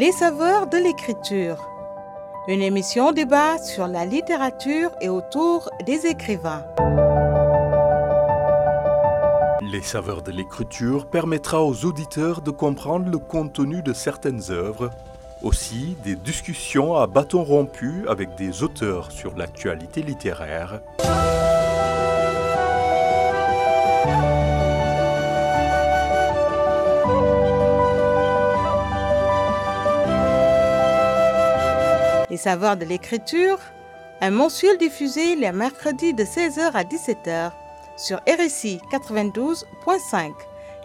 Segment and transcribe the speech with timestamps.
[0.00, 1.58] Les saveurs de l'écriture.
[2.48, 6.64] Une émission débat sur la littérature et autour des écrivains.
[9.60, 14.88] Les saveurs de l'écriture permettra aux auditeurs de comprendre le contenu de certaines œuvres,
[15.42, 20.80] aussi des discussions à bâton rompu avec des auteurs sur l'actualité littéraire.
[32.40, 33.58] Les saveurs de l'écriture,
[34.22, 37.52] un mensuel diffusé les mercredis de 16h à 17h
[37.98, 40.30] sur RSI 92.5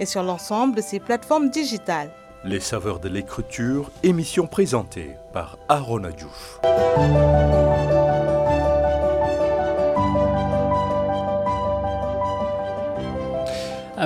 [0.02, 2.12] et sur l'ensemble de ses plateformes digitales.
[2.44, 6.60] Les saveurs de l'écriture, émission présentée par Aaron Adjouf.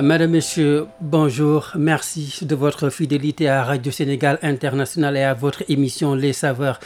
[0.02, 1.72] Madame, Monsieur, bonjour.
[1.74, 6.78] Merci de votre fidélité à Radio Sénégal International et à votre émission Les saveurs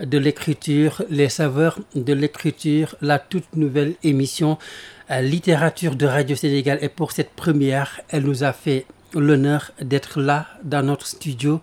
[0.00, 1.02] de l'écriture.
[1.10, 4.58] Les saveurs de l'écriture, la toute nouvelle émission
[5.10, 6.78] euh, littérature de Radio Sénégal.
[6.82, 11.60] Et pour cette première, elle nous a fait l'honneur d'être là dans notre studio.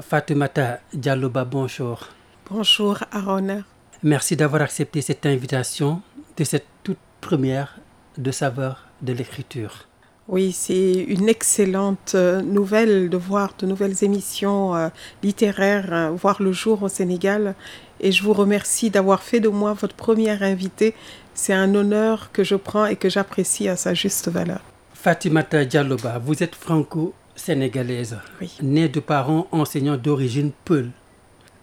[0.00, 2.08] Fatoumata Dialloba, bonjour.
[2.50, 3.62] Bonjour Aaron.
[4.02, 6.02] Merci d'avoir accepté cette invitation
[6.36, 7.78] de cette toute première
[8.18, 9.86] de saveurs de l'écriture.
[10.26, 14.88] Oui, c'est une excellente euh, nouvelle de voir de nouvelles émissions euh,
[15.22, 17.54] littéraires euh, voir le jour au Sénégal.
[18.00, 20.94] Et je vous remercie d'avoir fait de moi votre première invitée.
[21.34, 24.60] C'est un honneur que je prends et que j'apprécie à sa juste valeur.
[24.94, 28.50] Fatimata Dialloba, vous êtes franco-sénégalaise, Oui.
[28.62, 30.90] née de parents enseignants d'origine Peul.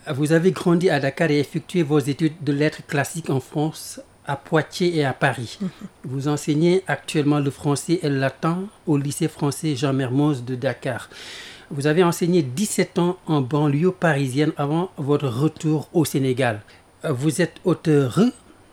[0.08, 4.36] Vous avez grandi à Dakar et effectué vos études de lettres classiques en France, à
[4.36, 5.60] Poitiers et à Paris.
[6.04, 11.10] Vous enseignez actuellement le français et le latin au lycée français Jean Mermoz de Dakar.
[11.70, 16.62] Vous avez enseigné 17 ans en banlieue parisienne avant votre retour au Sénégal.
[17.10, 18.20] Vous êtes auteur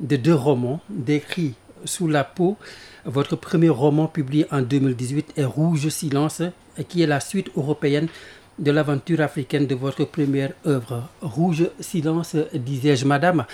[0.01, 1.55] de deux romans décrits
[1.85, 2.57] sous la peau.
[3.05, 6.43] Votre premier roman publié en 2018 est Rouge Silence,
[6.89, 8.09] qui est la suite européenne
[8.59, 11.09] de l'aventure africaine de votre première œuvre.
[11.23, 13.45] Rouge Silence, disais-je, madame,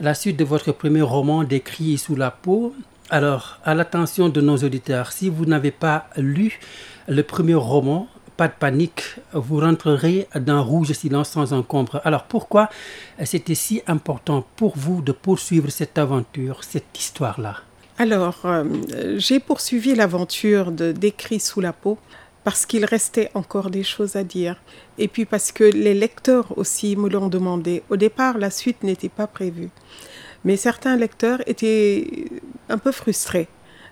[0.00, 2.74] la suite de votre premier roman décrit sous la peau.
[3.10, 6.58] Alors, à l'attention de nos auditeurs, si vous n'avez pas lu
[7.08, 12.00] le premier roman, pas de panique, vous rentrerez dans Rouge Silence sans encombre.
[12.04, 12.68] Alors, pourquoi
[13.22, 17.58] c'était si important pour vous de poursuivre cette aventure, cette histoire-là?
[17.96, 18.64] Alors, euh,
[19.18, 21.96] j'ai poursuivi l'aventure de Décrit sous la peau
[22.44, 24.60] parce qu'il restait encore des choses à dire.
[24.98, 27.82] Et puis parce que les lecteurs aussi me l'ont demandé.
[27.88, 29.70] Au départ, la suite n'était pas prévue.
[30.44, 32.26] Mais certains lecteurs étaient
[32.68, 33.48] un peu frustrés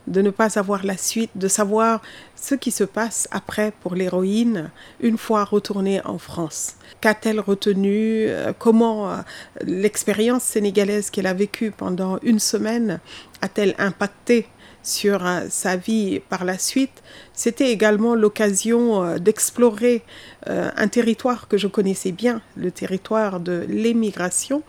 [0.07, 2.03] de ne pas avoir la suite, de savoir
[2.35, 4.71] ce qui se passe après pour l'héroïne
[5.01, 6.75] une fois retournée en France.
[7.01, 9.17] Qu'a-t-elle retenu Comment euh,
[9.65, 13.01] l'expérience sénégalaise qu'elle a vécue pendant une semaine
[13.43, 14.49] a-t-elle impacté
[14.83, 20.03] sur euh, sa vie par la suite, c'était également l'occasion euh, d'explorer
[20.49, 24.63] euh, un territoire que je connaissais bien, le territoire de l'émigration,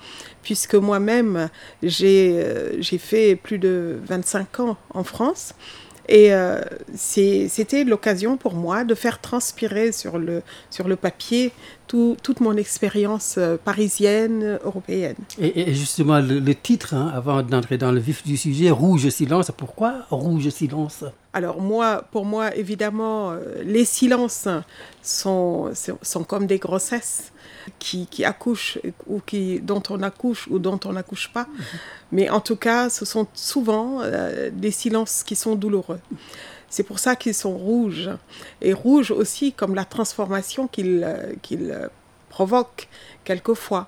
[0.43, 1.49] puisque moi-même,
[1.81, 5.53] j'ai fait plus de 25 ans en France.
[6.09, 6.59] Et euh,
[6.95, 11.51] c'était l'occasion pour moi de faire transpirer sur le, sur le papier
[11.87, 15.15] tout- toute mon expérience euh, parisienne, européenne.
[15.39, 19.07] Et, et justement, le, le titre, hein, avant d'entrer dans le vif du sujet, Rouge
[19.09, 21.05] Silence, pourquoi Rouge Silence?
[21.31, 24.47] Alors moi, pour moi, évidemment, euh, les silences
[25.01, 27.31] sont, sont, sont comme des grossesses
[27.79, 28.77] qui, qui accouchent
[29.07, 31.47] ou qui, dont on accouche ou dont on n'accouche pas.
[32.11, 35.99] Mais en tout cas, ce sont souvent euh, des silences qui sont douloureux.
[36.69, 38.09] C'est pour ça qu'ils sont rouges.
[38.61, 41.87] Et rouges aussi comme la transformation qu'ils euh, euh,
[42.29, 42.87] provoquent
[43.23, 43.87] quelquefois.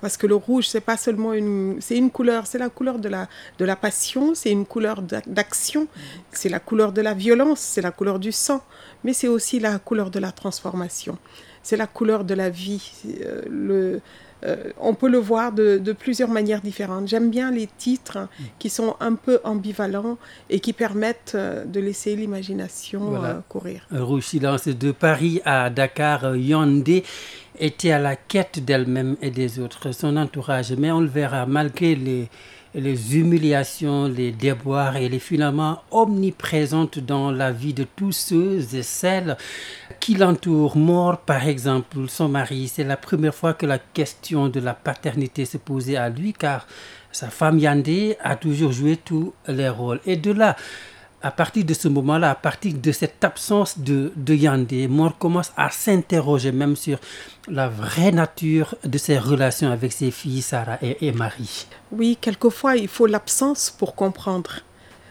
[0.00, 3.10] Parce que le rouge, c'est pas seulement une, c'est une couleur, c'est la couleur de
[3.10, 3.28] la,
[3.58, 5.88] de la passion, c'est une couleur d'ac- d'action,
[6.32, 8.62] c'est la couleur de la violence, c'est la couleur du sang,
[9.04, 11.18] mais c'est aussi la couleur de la transformation,
[11.68, 12.82] c'est la couleur de la vie.
[13.06, 14.00] Euh, le,
[14.44, 17.06] euh, on peut le voir de, de plusieurs manières différentes.
[17.08, 18.20] J'aime bien les titres
[18.58, 20.16] qui sont un peu ambivalents
[20.48, 23.28] et qui permettent euh, de laisser l'imagination Voilà.
[23.28, 23.86] euh, courir.
[23.90, 27.04] De Paris à Dakar, Yandé
[27.58, 30.72] était à la quête d'elle-même et des autres, son entourage.
[30.72, 32.30] Mais on le verra, malgré les,
[32.80, 38.82] les humiliations, les déboires, elle est finalement omniprésente dans la vie de tous ceux et
[38.82, 39.36] celles
[40.00, 40.76] qui l'entourent.
[40.76, 45.44] Mort, par exemple, son mari, c'est la première fois que la question de la paternité
[45.44, 46.66] se posait à lui, car
[47.12, 50.00] sa femme Yandé a toujours joué tous les rôles.
[50.06, 50.56] Et de là
[51.22, 55.52] à partir de ce moment-là, à partir de cette absence de, de Yandé, Mor commence
[55.56, 56.98] à s'interroger même sur
[57.48, 61.66] la vraie nature de ses relations avec ses filles, Sarah et, et Marie.
[61.90, 64.60] Oui, quelquefois, il faut l'absence pour comprendre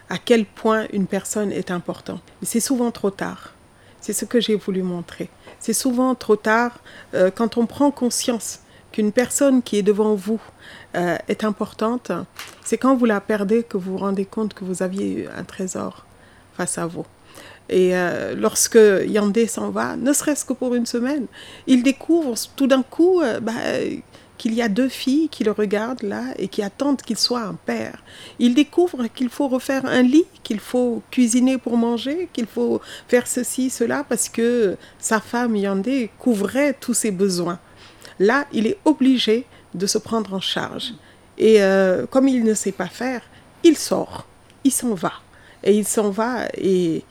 [0.08, 2.22] à quel point une personne est importante.
[2.40, 3.52] Mais c'est souvent trop tard.
[4.00, 5.28] C'est ce que j'ai voulu montrer.
[5.58, 6.78] C'est souvent trop tard
[7.14, 8.60] euh, quand on prend conscience
[8.92, 10.40] qu'une personne qui est devant vous
[10.96, 12.12] euh, est importante.
[12.64, 16.06] C'est quand vous la perdez que vous vous rendez compte que vous aviez un trésor
[16.56, 17.06] face à vous.
[17.68, 21.26] Et euh, lorsque Yandé s'en va, ne serait-ce que pour une semaine,
[21.66, 23.52] il découvre tout d'un coup euh, bah,
[24.38, 27.54] qu'il y a deux filles qui le regardent là et qui attendent qu'il soit un
[27.66, 28.02] père.
[28.38, 33.26] Il découvre qu'il faut refaire un lit, qu'il faut cuisiner pour manger, qu'il faut faire
[33.26, 37.58] ceci, cela, parce que sa femme Yandé couvrait tous ses besoins.
[38.18, 40.94] Là, il est obligé de se prendre en charge.
[41.36, 43.22] Et euh, comme il ne sait pas faire,
[43.62, 44.26] il sort,
[44.64, 45.12] il s'en va.
[45.62, 47.04] Et il s'en va et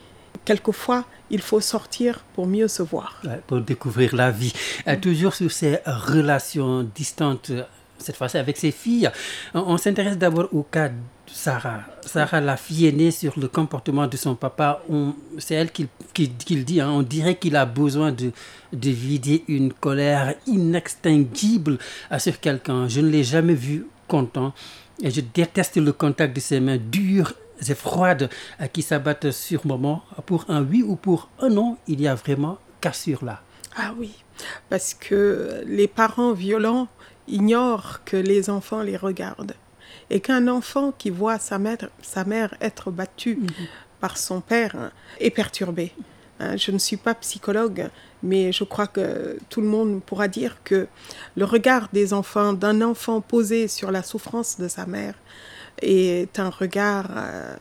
[0.45, 3.21] quelquefois, il faut sortir pour mieux se voir.
[3.48, 4.54] Pour découvrir la vie.
[4.88, 7.51] Euh, toujours sur ces relations distantes,
[7.97, 9.09] cette fois-ci avec ses filles,
[9.53, 10.95] on, s'intéresse d'abord au cas de
[11.27, 11.81] Sarah.
[12.05, 14.81] Sarah, la fille aînée, sur le comportement de son papa,
[15.38, 18.31] c'est elle qui, le dit, hein, on dirait qu'il a besoin de,
[18.73, 21.77] de vider une colère inextinguible
[22.17, 22.88] sur quelqu'un.
[22.88, 24.53] Je ne l'ai jamais vu content
[25.01, 27.33] et je déteste le contact de ses mains dures
[27.67, 28.29] et froides
[28.73, 30.03] qui s'abattent sur moment.
[30.25, 33.41] Pour un oui ou pour un non, il y a vraiment cassure là.
[33.75, 34.11] Ah oui,
[34.69, 36.88] parce que les parents violents
[37.27, 39.56] ignorent que les enfants les regardent.
[40.09, 43.39] Et qu'un enfant qui voit sa mère, sa mère être battue
[44.00, 45.94] par son père hein, est perturbé.
[46.39, 47.89] Hein, je ne suis pas psychologue,
[48.24, 50.88] mais je crois que tout le monde pourra dire que
[51.35, 55.15] le regard des enfants, d'un enfant posé sur la souffrance de sa mère,
[55.81, 57.56] est un regard euh,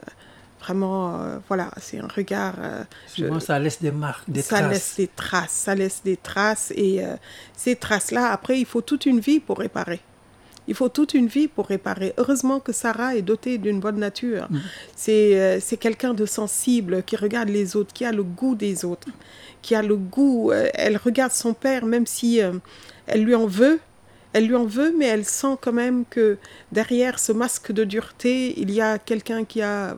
[0.67, 2.55] vraiment, euh, voilà, c'est un regard.
[2.59, 2.83] euh,
[3.15, 4.73] je- Souvent, ça laisse des marques, des ça traces.
[4.73, 7.15] laisse des traces, ça laisse des traces et euh,
[7.57, 10.01] ces traces-là, après, il faut toute une vie pour réparer.
[10.69, 12.13] Il faut toute une vie pour réparer.
[12.17, 14.49] Heureusement que Sarah est dotée d'une bonne nature.
[14.97, 18.85] C'est euh, c'est quelqu'un de sensible qui regarde les autres, qui a le goût des
[18.85, 19.09] autres,
[19.63, 20.51] qui a le goût.
[20.51, 22.53] euh, elle regarde son père, même si euh,
[23.07, 23.79] elle lui en veut.
[24.33, 26.37] Elle lui en veut, mais elle sent quand même que
[26.73, 29.97] derrière ce masque de dureté, il y a quelqu'un qui a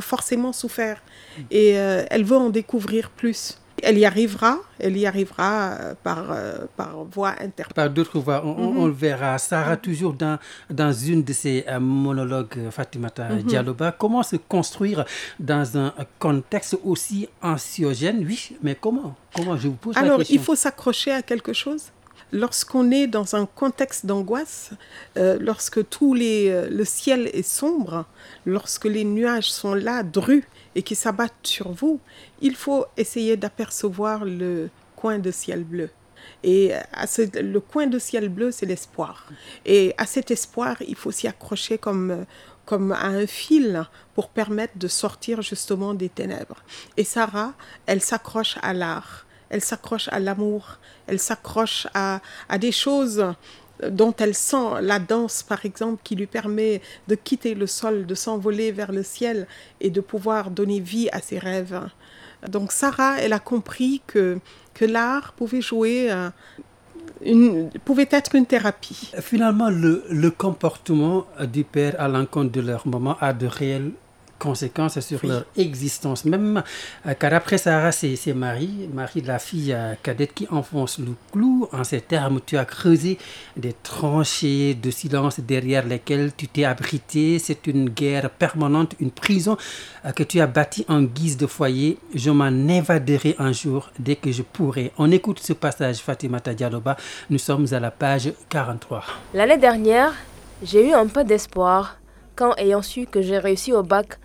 [0.00, 1.02] forcément souffert.
[1.50, 3.60] Et euh, elle veut en découvrir plus.
[3.82, 7.74] Elle y arrivera, elle y arrivera euh, par, euh, par voie interprète.
[7.74, 9.38] Par d'autres voix, on, le verra.
[9.38, 10.38] Sarah, toujours dans,
[10.68, 15.04] dans une de ses euh, monologues, Fatimata Dialloba, comment se construire
[15.38, 18.24] dans un contexte aussi anxiogène?
[18.26, 19.14] Oui, mais comment?
[19.34, 19.56] Comment?
[19.56, 20.34] Je vous pose la Alors, question.
[20.34, 21.84] il faut s'accrocher à quelque chose.
[22.32, 24.70] Lorsqu'on est dans un contexte d'angoisse,
[25.16, 28.06] euh, lorsque tout euh, le ciel est sombre,
[28.46, 30.44] lorsque les nuages sont là, drus,
[30.76, 31.98] et qui s'abattent sur vous,
[32.40, 35.90] il faut essayer d'apercevoir le coin de ciel bleu.
[36.44, 39.26] Et à ce- le coin de ciel bleu, c'est l'espoir.
[39.66, 42.24] Et à cet espoir, il faut s'y accrocher comme, euh,
[42.64, 43.84] comme à un fil
[44.14, 46.62] pour permettre de sortir justement des ténèbres.
[46.96, 47.54] Et Sarah,
[47.86, 53.24] elle s'accroche à l'art, elle s'accroche à l'amour, elle s'accroche à, à des choses
[53.88, 58.14] dont elle sent la danse, par exemple, qui lui permet de quitter le sol, de
[58.14, 59.46] s'envoler vers le ciel
[59.80, 61.80] et de pouvoir donner vie à ses rêves.
[62.48, 64.38] Donc Sarah, elle a compris que,
[64.74, 66.30] que l'art pouvait jouer, euh,
[67.22, 69.10] une, pouvait être une thérapie.
[69.20, 73.92] Finalement, le, le comportement du père à l'encontre de leur maman a de réelles
[74.46, 75.28] conséquences sur Oui.
[75.28, 76.24] leur existence.
[76.24, 76.62] Même
[77.06, 81.14] euh, car après Sarah, c'est c'est Marie, Marie, la fille euh, cadette qui enfonce le
[81.32, 81.68] clou.
[81.72, 83.18] En ces termes, tu as creusé
[83.56, 87.38] des tranchées de silence derrière lesquelles tu t'es abrité.
[87.38, 89.56] C'est une guerre permanente, une prison
[90.04, 91.98] euh, que tu as bâtie en guise de foyer.
[92.14, 92.48] Je m'en
[92.80, 94.90] évaderai un jour dès que je pourrai.
[94.98, 96.96] On écoute ce passage, Fatimata Dialloba.
[97.28, 99.04] Nous sommes à la page 43.
[99.34, 100.12] L'année dernière,
[100.62, 101.98] j'ai eu un peu d'espoir
[102.36, 104.18] quand, ayant su que j'ai réussi au bac,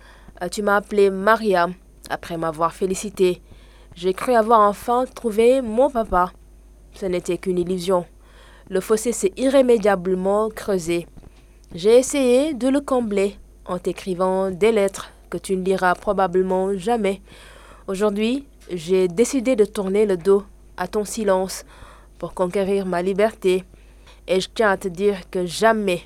[0.50, 1.68] tu m'as appelé Maria
[2.10, 3.40] après m'avoir félicité.
[3.94, 6.32] J'ai cru avoir enfin trouvé mon papa.
[6.94, 8.04] Ce n'était qu'une illusion.
[8.68, 11.06] Le fossé s'est irrémédiablement creusé.
[11.74, 17.20] J'ai essayé de le combler en t'écrivant des lettres que tu ne liras probablement jamais.
[17.88, 20.44] Aujourd'hui, j'ai décidé de tourner le dos
[20.76, 21.64] à ton silence
[22.18, 23.64] pour conquérir ma liberté.
[24.28, 26.02] Et je tiens à te dire que jamais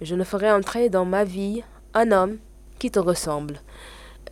[0.00, 1.62] je ne ferai entrer dans ma vie
[1.94, 2.38] un homme
[2.82, 3.60] qui te ressemble.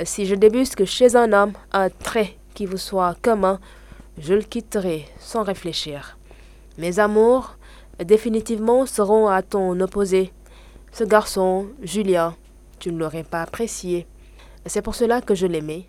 [0.00, 3.60] Euh, Si je débusque chez un homme un trait qui vous soit commun,
[4.18, 6.18] je le quitterai sans réfléchir.
[6.76, 7.54] Mes amours,
[8.04, 10.32] définitivement, seront à ton opposé.
[10.90, 12.34] Ce garçon, Julien,
[12.80, 14.08] tu ne l'aurais pas apprécié.
[14.66, 15.86] C'est pour cela que je l'aimais.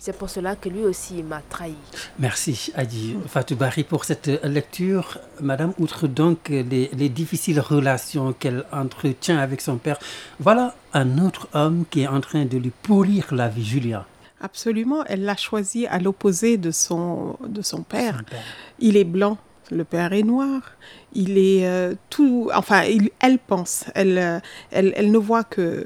[0.00, 1.74] C'est pour cela que lui aussi m'a trahi.
[2.20, 5.18] Merci Adi Fatoubari pour cette lecture.
[5.40, 9.98] Madame, outre donc les, les difficiles relations qu'elle entretient avec son père,
[10.38, 14.04] voilà un autre homme qui est en train de lui pourrir la vie, Julien.
[14.40, 18.18] Absolument, elle l'a choisi à l'opposé de son, de son père.
[18.18, 18.42] Son père.
[18.78, 19.36] Il est blanc,
[19.70, 20.60] le père est noir.
[21.14, 22.50] Il est euh, tout.
[22.54, 23.84] Enfin, il- elle pense.
[23.94, 24.38] Elle, euh,
[24.70, 25.84] elle, elle ne voit que euh,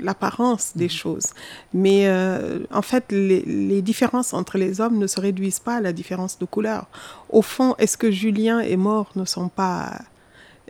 [0.00, 1.28] l'apparence des choses.
[1.74, 5.80] Mais euh, en fait, les, les différences entre les hommes ne se réduisent pas à
[5.80, 6.86] la différence de couleur.
[7.28, 9.92] Au fond, est-ce que Julien et mort ne sont pas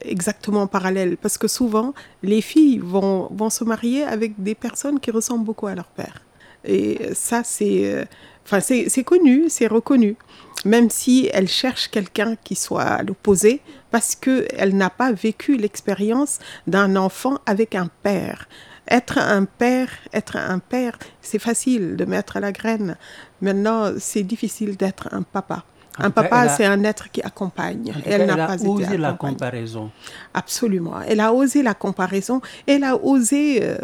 [0.01, 1.17] exactement parallèles?
[1.17, 5.67] Parce que souvent, les filles vont, vont se marier avec des personnes qui ressemblent beaucoup
[5.67, 6.23] à leur père.
[6.65, 8.07] Et ça, c'est
[8.45, 10.17] enfin, c'est connu, c'est reconnu.
[10.65, 16.39] Même si elle cherche quelqu'un qui soit à l'opposé, parce qu'elle n'a pas vécu l'expérience
[16.67, 18.49] d'un enfant avec un père.
[18.89, 22.97] Être un père, être un père, c'est facile de mettre la graine.
[23.41, 25.65] Maintenant, c'est difficile d'être un papa.
[25.99, 27.93] En Un papa, c'est un être qui accompagne.
[28.07, 29.91] Elle n'a pas été osé la comparaison.
[30.33, 31.01] Absolument.
[31.07, 32.41] Elle a osé la comparaison.
[32.67, 33.77] Elle a osé euh,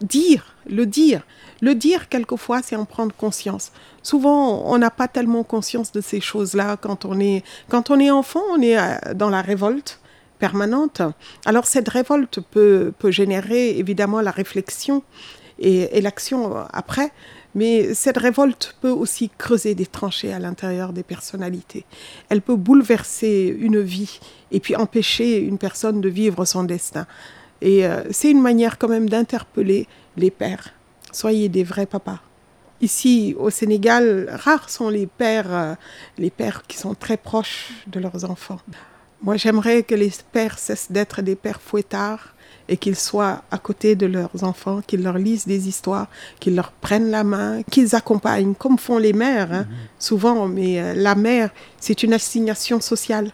[0.00, 1.22] dire, le dire.
[1.60, 3.72] Le dire, quelquefois, c'est en prendre conscience.
[4.02, 8.10] Souvent, on n'a pas tellement conscience de ces choses-là quand on est, quand on est
[8.10, 10.00] enfant, on est euh, dans la révolte
[10.38, 11.02] permanente.
[11.44, 15.02] Alors, cette révolte peut, peut générer évidemment la réflexion
[15.58, 17.12] et, et l'action euh, après.
[17.54, 21.84] Mais cette révolte peut aussi creuser des tranchées à l'intérieur des personnalités.
[22.28, 24.20] Elle peut bouleverser une vie
[24.52, 27.06] et puis empêcher une personne de vivre son destin.
[27.60, 30.72] Et euh, c'est une manière quand même d'interpeller les pères.
[31.12, 32.20] Soyez des vrais papas.
[32.80, 35.74] Ici, au Sénégal, rares sont les pères, euh,
[36.16, 38.60] les pères qui sont très proches de leurs enfants.
[39.22, 42.34] Moi, j'aimerais que les pères cessent d'être des pères fouettards
[42.70, 46.06] et qu'ils soient à côté de leurs enfants, qu'ils leur lisent des histoires,
[46.38, 49.66] qu'ils leur prennent la main, qu'ils accompagnent, comme font les mères, hein,
[49.98, 50.48] souvent.
[50.48, 53.32] Mais euh, la mère, c'est une assignation sociale.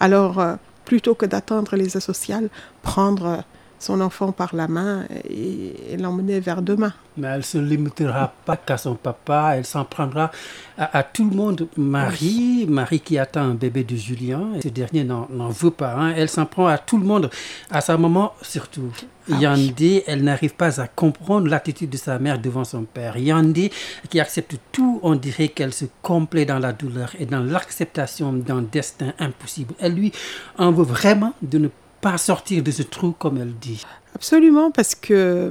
[0.00, 2.48] Alors, euh, plutôt que d'attendre les sociales,
[2.82, 3.44] prendre
[3.80, 6.92] son enfant par la main et, et l'emmener vers demain.
[7.16, 10.30] Mais elle ne se limitera pas qu'à son papa, elle s'en prendra
[10.78, 11.66] à, à tout le monde.
[11.76, 15.94] Marie, Marie qui attend un bébé de Julien, et ce dernier n'en veut pas.
[15.94, 16.12] hein.
[16.16, 17.30] Elle s'en prend à tout le monde,
[17.70, 18.92] à sa maman surtout.
[19.30, 19.40] Ah oui.
[19.42, 23.16] Yandé, elle n'arrive pas à comprendre l'attitude de sa mère devant son père.
[23.16, 23.70] Yandé,
[24.08, 28.62] qui accepte tout, on dirait qu'elle se complaît dans la douleur et dans l'acceptation d'un
[28.62, 29.74] destin impossible.
[29.78, 30.12] Elle lui
[30.58, 31.74] en veut vraiment de ne pas
[32.18, 33.84] sortir de ce trou, comme elle dit.
[34.14, 35.50] Absolument, parce que euh,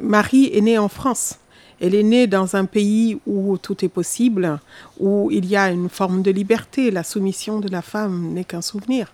[0.00, 1.38] Marie est née en France.
[1.80, 4.58] Elle est née dans un pays où tout est possible,
[4.98, 6.90] où il y a une forme de liberté.
[6.90, 9.12] La soumission de la femme n'est qu'un souvenir,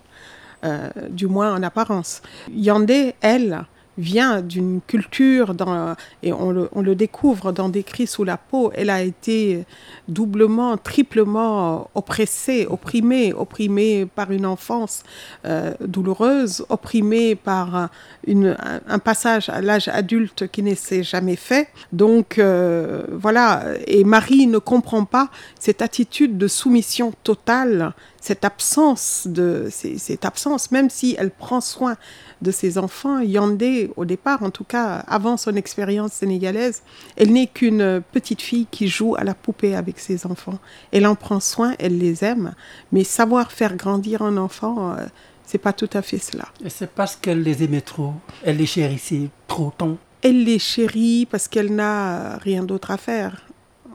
[0.63, 2.21] euh, du moins en apparence.
[2.49, 3.65] Yandé, elle,
[3.97, 8.37] vient d'une culture, dans, et on le, on le découvre dans des cris sous la
[8.37, 9.65] peau, elle a été
[10.07, 15.03] doublement, triplement oppressée, opprimée, opprimée par une enfance
[15.45, 17.89] euh, douloureuse, opprimée par
[18.25, 18.57] une,
[18.87, 21.67] un, passage à l'âge adulte qui ne s'est jamais fait.
[21.91, 29.27] Donc euh, voilà, et Marie ne comprend pas cette attitude de soumission totale, cette absence
[29.29, 31.97] de cette absence, même si elle prend soin
[32.43, 33.19] de ses enfants.
[33.19, 36.83] Yandé, au départ, en tout cas, avant son expérience sénégalaise,
[37.15, 40.59] elle n'est qu'une petite fille qui joue à la poupée avec ses enfants.
[40.91, 42.53] Elle en prend soin, elle les aime,
[42.91, 45.05] mais savoir faire grandir un enfant, euh,
[45.45, 46.45] c'est pas tout à fait cela.
[46.63, 49.97] Et c'est parce qu'elle les aimait trop, elle les chérissait trop tant.
[50.21, 53.41] Elle les chérit parce qu'elle n'a rien d'autre à faire,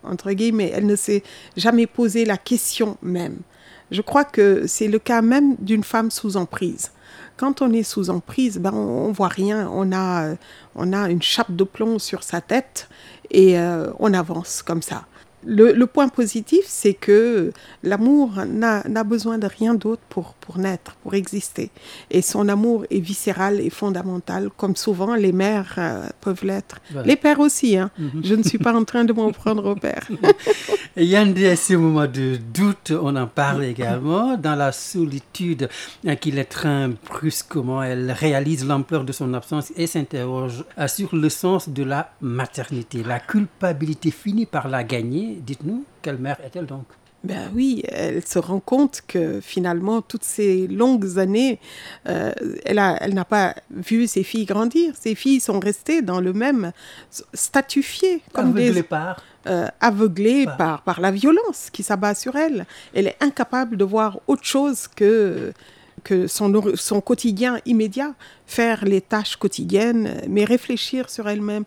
[0.02, 0.70] entre guillemets.
[0.74, 1.22] Elle ne s'est
[1.56, 3.38] jamais posé la question même.
[3.90, 6.90] Je crois que c'est le cas même d'une femme sous emprise.
[7.38, 9.70] Quand on est sous emprise, ben on, on voit rien.
[9.72, 10.34] On a, euh,
[10.74, 12.88] on a une chape de plomb sur sa tête
[13.30, 15.04] et euh, on avance comme ça.
[15.46, 17.52] Le, le point positif, c'est que
[17.82, 21.70] l'amour n'a besoin de rien d'autre pour, pour naître, pour exister.
[22.10, 26.80] Et son amour est viscéral et fondamental, comme souvent les mères euh, peuvent l'être.
[26.90, 27.06] Voilà.
[27.06, 27.76] Les pères aussi.
[27.76, 27.90] Hein.
[28.22, 30.08] Je ne suis pas en train de m'en prendre au père.
[30.96, 34.36] Et Yandé, à ce moment de doute, on en parle également.
[34.36, 35.68] Dans la solitude
[36.06, 41.68] hein, qui l'étreint brusquement, elle réalise l'ampleur de son absence et s'interroge sur le sens
[41.68, 43.02] de la maternité.
[43.04, 45.27] La culpabilité finit par la gagner.
[45.36, 46.84] Dites-nous, quelle mère est-elle donc?
[47.24, 51.58] Ben oui, elle se rend compte que finalement, toutes ces longues années,
[52.08, 52.30] euh,
[52.64, 54.94] elle a- elle n'a pas vu ses filles grandir.
[54.96, 56.70] Ses filles sont restées dans le même
[57.34, 62.36] statufié, comme Aveuglée des par euh, aveuglée Par- par, par la violence qui s'abat sur
[62.36, 62.66] elle.
[62.94, 65.52] Elle est incapable de voir autre chose que
[66.04, 68.14] que son, son quotidien immédiat,
[68.46, 71.64] faire les tâches quotidiennes, mais réfléchir sur elle-même,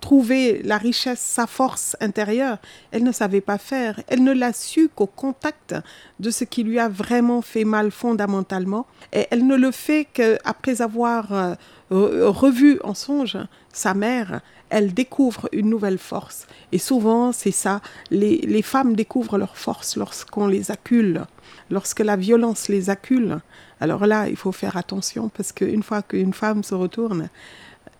[0.00, 2.58] trouver la richesse, sa force intérieure,
[2.90, 4.00] elle ne savait pas faire.
[4.08, 5.74] Elle ne l'a su qu'au contact
[6.18, 8.86] de ce qui lui a vraiment fait mal fondamentalement.
[9.12, 11.54] Et elle ne le fait qu'après avoir euh,
[11.90, 13.38] revu en songe
[13.72, 14.40] sa mère,
[14.70, 16.46] elle découvre une nouvelle force.
[16.72, 17.80] Et souvent, c'est ça,
[18.10, 21.24] les, les, femmes découvrent leur force lorsqu'on les accule,
[21.70, 23.40] lorsque la violence les accule.
[23.80, 27.28] Alors là, il faut faire attention parce qu'une fois qu'une femme se retourne,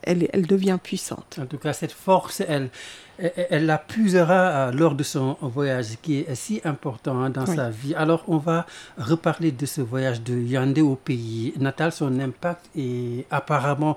[0.03, 1.39] elle, elle, devient puissante.
[1.41, 2.71] En tout cas, cette force, elle,
[3.19, 7.57] elle, la puisera lors de son voyage qui est si important dans oui.
[7.57, 7.95] sa vie.
[7.95, 8.67] Alors, on va
[8.99, 11.93] reparler de ce voyage de Yandé au pays natal.
[11.93, 13.97] Son impact est apparemment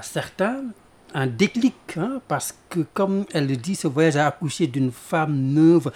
[0.00, 0.64] certain,
[1.14, 5.36] un déclic, hein, parce que, comme elle le dit, ce voyage a accouché d'une femme
[5.36, 5.92] neuve.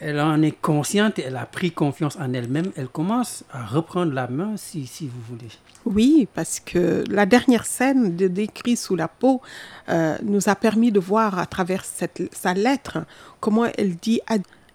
[0.00, 4.28] Elle en est consciente, elle a pris confiance en elle-même, elle commence à reprendre la
[4.28, 5.48] main, si, si vous voulez.
[5.84, 9.40] Oui, parce que la dernière scène de Décrit sous la peau
[9.88, 12.98] euh, nous a permis de voir à travers cette, sa lettre
[13.40, 14.20] comment elle dit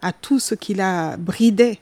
[0.02, 1.80] à, tout ce qui l'a bridé,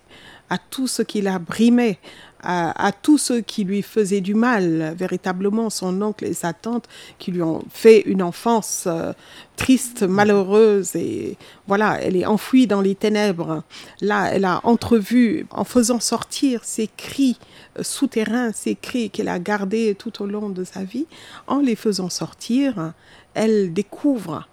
[0.50, 1.98] à tout ce qui l'a brimé,
[2.44, 7.32] à, à, ceux qui lui faisaient du mal, véritablement son oncle et sa tante qui
[7.32, 9.13] lui ont fait une enfance euh,
[9.56, 11.38] triste, malheureuse et
[11.68, 13.63] voilà, elle est enfouie dans les ténèbres.
[14.01, 17.38] Là, elle a entrevu en faisant sortir ses cris
[17.82, 21.06] souterrains, ces cris qu'elle a gardés tout au long de sa vie,
[21.48, 22.94] en les faisant sortir,
[23.34, 24.48] elle découvre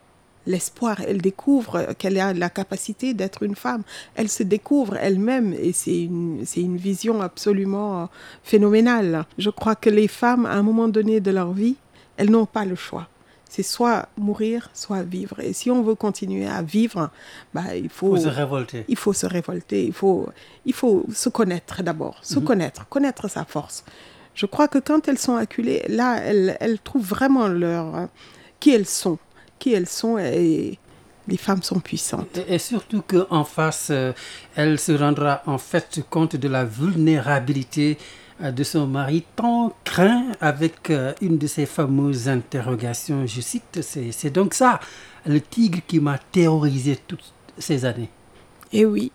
[0.46, 3.82] l'espoir, elle découvre qu'elle a la capacité d'être une femme,
[4.14, 8.08] elle se découvre elle-même et c'est une, c'est une vision absolument
[8.42, 9.26] phénoménale.
[9.36, 11.76] Je crois que les femmes, à un moment donné de leur vie,
[12.16, 13.08] elles n'ont pas le choix.
[13.48, 15.40] C'est soit mourir, soit vivre.
[15.40, 17.10] Et si on veut continuer à vivre,
[17.54, 18.84] bah, il faut, faut se révolter.
[18.88, 19.84] Il faut se révolter.
[19.86, 20.28] Il faut,
[20.66, 22.46] il faut se connaître d'abord, se mm -hmm.
[22.46, 23.84] connaître, connaître sa force.
[24.34, 27.86] Je crois que quand elles sont acculées, là, elles, elles trouvent vraiment leur,
[28.60, 29.18] qui elles sont
[29.58, 30.78] qui elles sont et
[31.26, 32.38] les femmes sont puissantes.
[32.48, 34.12] Et, surtout qu'en face, euh,
[34.56, 37.98] elle se rendra en fait compte de la vulnérabilité
[38.40, 44.30] de son mari, tant craint avec euh, une de ces fameuses interrogations, je cite, c'est
[44.30, 44.80] donc ça,
[45.26, 48.10] le tigre qui m'a terrorisé toutes ces années.
[48.72, 49.10] Et oui,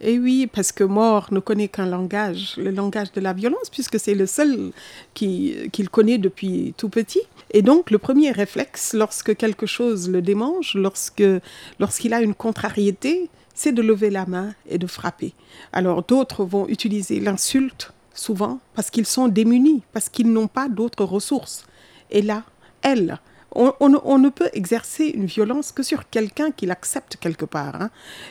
[0.00, 4.00] et oui, parce que mort ne connaît qu'un langage, le langage de la violence, puisque
[4.00, 4.72] c'est le seul
[5.14, 7.22] qu'il qui connaît depuis tout petit.
[7.52, 13.72] Et donc, le premier réflexe, lorsque quelque chose le démange, lorsqu'il a une contrariété, c'est
[13.72, 15.34] de lever la main et de frapper.
[15.72, 21.04] Alors, d'autres vont utiliser l'insulte, souvent, parce qu'ils sont démunis, parce qu'ils n'ont pas d'autres
[21.04, 21.64] ressources.
[22.10, 22.44] Et là,
[22.82, 23.18] elle,
[23.54, 27.80] on, ne peut exercer une violence que sur quelqu'un qui l'accepte quelque part.
[27.80, 27.90] Hein.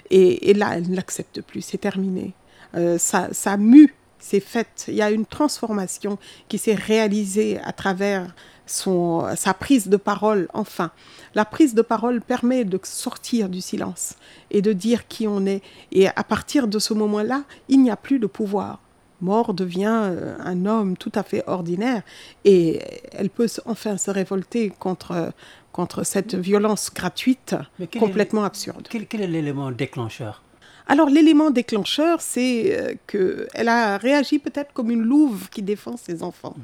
[0.10, 2.34] Et, et, là, elle ne l'accepte plus, c'est terminé.
[2.76, 4.86] Euh, ça, ça mue, c'est fait.
[4.88, 6.18] Il y a une transformation
[6.48, 8.34] qui s'est réalisée à travers
[8.66, 10.92] son, sa prise de parole, enfin.
[11.34, 14.16] La prise de parole permet de sortir du silence
[14.50, 15.62] et de dire qui on est.
[15.92, 18.80] Et à partir de ce moment-là, il n'y a plus de pouvoir.
[19.22, 22.02] Mort devient euh, un homme tout à fait ordinaire
[22.44, 22.82] et
[23.12, 25.34] elle peut enfin se révolter contre,
[25.72, 27.56] contre cette violence gratuite
[28.00, 28.88] complètement est, absurde.
[28.90, 30.42] Quel, quel est l'élément déclencheur?
[30.88, 36.24] Alors l'élément déclencheur, c'est euh, qu'elle a réagi peut-être comme une louve qui défend ses
[36.24, 36.56] enfants.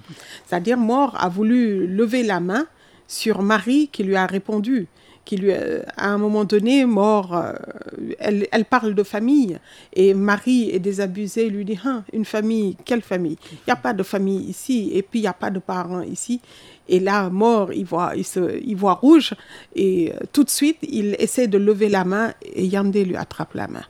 [0.45, 2.67] C'est-à-dire Mort a voulu lever la main
[3.07, 4.87] sur Marie qui lui a répondu
[5.27, 7.51] qui lui, à un moment donné, mort, euh,
[8.17, 9.59] elle, elle, parle de famille.
[9.91, 13.37] Et Marie est désabusée, lui dit, hein, une famille, quelle famille?
[13.51, 16.01] Il n'y a pas de famille ici, et puis il n'y a pas de parents
[16.01, 16.39] ici.
[16.87, 19.33] Et là, mort, il voit, il, se, il voit rouge,
[19.75, 23.53] et euh, tout de suite, il essaie de lever la main, et Yandé lui attrape
[23.53, 23.83] la main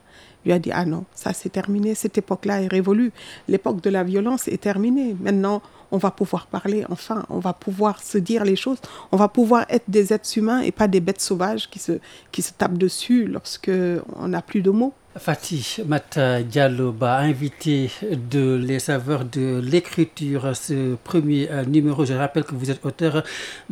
[0.44, 3.10] lui a dit ah non ça c'est terminé cette époque là est révolue
[3.48, 8.02] l'époque de la violence est terminée maintenant on va pouvoir parler enfin on va pouvoir
[8.02, 8.78] se dire les choses
[9.12, 12.78] on va pouvoir être des êtres humains et pas des bêtes sauvages qui se tapent
[12.78, 13.70] dessus lorsque
[14.16, 17.90] on n'a plus de mots Fatih Mata Diallo a invité
[18.30, 22.04] de les saveurs de l'écriture ce premier euh, numéro.
[22.04, 23.22] Je rappelle que vous êtes auteur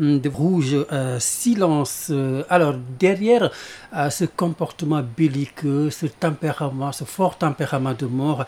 [0.00, 2.12] euh, de Rouge euh, Silence.
[2.48, 3.50] Alors, derrière
[3.94, 8.44] euh, ce comportement belliqueux, ce tempérament, ce fort tempérament de mort,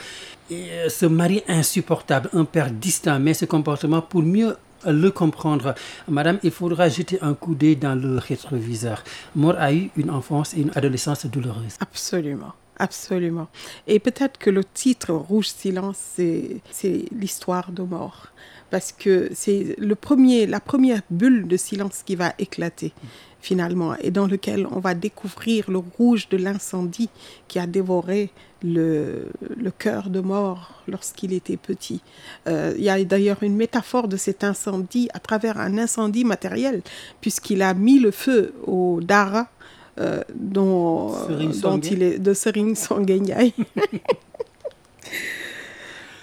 [0.50, 4.56] et, euh, ce mari insupportable, un père distant, mais ce comportement pour mieux
[4.86, 5.74] le comprendre.
[6.08, 9.02] Madame, il faudra jeter un coup d'œil dans le rétroviseur.
[9.34, 11.76] Mort a eu une enfance et une adolescence douloureuse.
[11.80, 12.52] Absolument.
[12.78, 13.48] Absolument.
[13.86, 18.28] Et peut-être que le titre Rouge Silence, c'est l'histoire de mort.
[18.70, 22.92] Parce que c'est le premier, la première bulle de silence qui va éclater.
[23.40, 27.08] finalement, et dans lequel on va découvrir le rouge de l'incendie
[27.46, 28.30] qui a dévoré
[28.62, 29.30] le,
[29.78, 32.00] cœur de mort lorsqu'il était petit.
[32.48, 36.82] Euh, il y a d'ailleurs une métaphore de cet incendie à travers un incendie matériel,
[37.20, 39.48] puisqu'il a mis le feu au Dara,
[39.98, 41.12] euh, dont,
[41.62, 43.52] dont il est de Sering Sangenyai.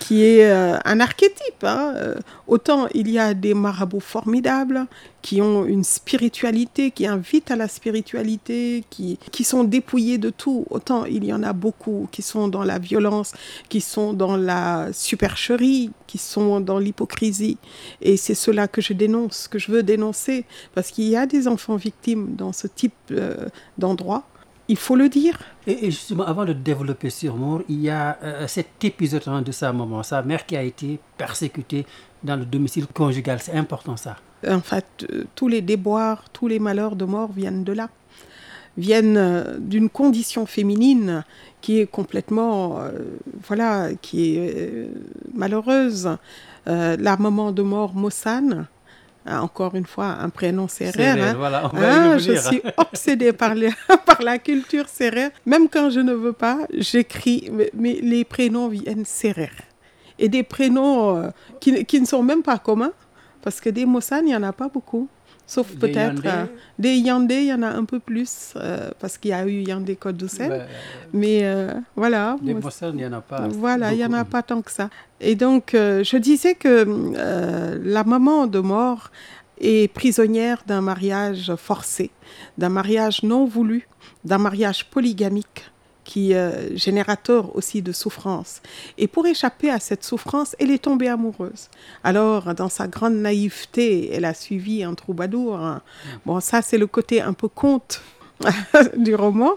[0.06, 1.64] qui est euh, un archétype.
[1.64, 1.94] Hein.
[1.96, 2.16] Euh,
[2.48, 4.86] autant il y a des marabouts formidables
[5.24, 10.68] qui ont une spiritualité, qui invitent à la spiritualité, qui, qui sont dépouillés de tout.
[10.70, 13.34] Autant il y en a beaucoup qui sont dans la violence,
[13.68, 17.58] qui sont dans la supercherie, qui sont dans l'hypocrisie.
[18.00, 21.48] Et c'est cela que je dénonce, que je veux dénoncer, parce qu'il y a des
[21.48, 23.48] enfants victimes dans ce type euh,
[23.80, 24.28] d'endroit
[24.68, 25.38] il faut le dire.
[25.68, 29.72] Et, justement, avant de développer sur Moore, il y a euh, cet épisode de sa
[29.72, 31.86] maman, sa mère qui a été persécutée
[32.24, 33.40] dans le domicile conjugal.
[33.42, 34.18] C'est important ça.
[34.48, 37.90] En fait, euh, tous les déboires, tous les malheurs de mort viennent de là,
[38.78, 41.24] viennent euh, d'une condition féminine
[41.62, 42.80] qui est complètement,
[43.48, 44.88] voilà, qui est
[45.34, 46.16] malheureuse.
[46.68, 48.68] la maman de mort, Mossane,
[49.28, 51.18] encore une fois, un prénom sérère.
[51.20, 51.36] Hein.
[51.38, 53.54] Voilà, hein, je suis obsédée par,
[54.06, 55.32] par la culture sérère.
[55.46, 59.56] Même quand je ne veux pas, j'écris, mais, les prénoms viennent sérère.
[60.20, 62.94] Et des prénoms euh, qui, qui, ne sont même pas communs,
[63.42, 65.10] parce que des Mossan, il n'y en a pas beaucoup.
[65.48, 66.46] Sauf peut-être euh,
[66.80, 69.62] des Yandé, il y en a un peu plus, euh, parce qu'il y a eu
[69.62, 70.50] Yandé Côte d'Ossel.
[70.50, 70.66] Ben,
[71.14, 72.38] mais euh, voilà.
[72.42, 73.48] Des il n'y en a pas.
[73.50, 74.90] Voilà, il n'y en a pas tant que ça.
[75.22, 76.86] Et donc, je disais que
[77.84, 79.12] la maman de mort
[79.60, 82.12] est prisonnière d'un mariage forcé,
[82.58, 83.88] d'un mariage non voulu,
[84.24, 85.72] d'un mariage polygamique
[86.06, 88.62] qui est euh, générateur aussi de souffrance.
[88.98, 91.70] Et pour échapper à cette souffrance, elle est tombée amoureuse.
[92.04, 95.60] Alors, dans sa grande naïveté, elle a suivi un troubadour.
[96.26, 98.02] Bon, ça, c'est le côté un peu conte
[98.98, 99.54] du roman.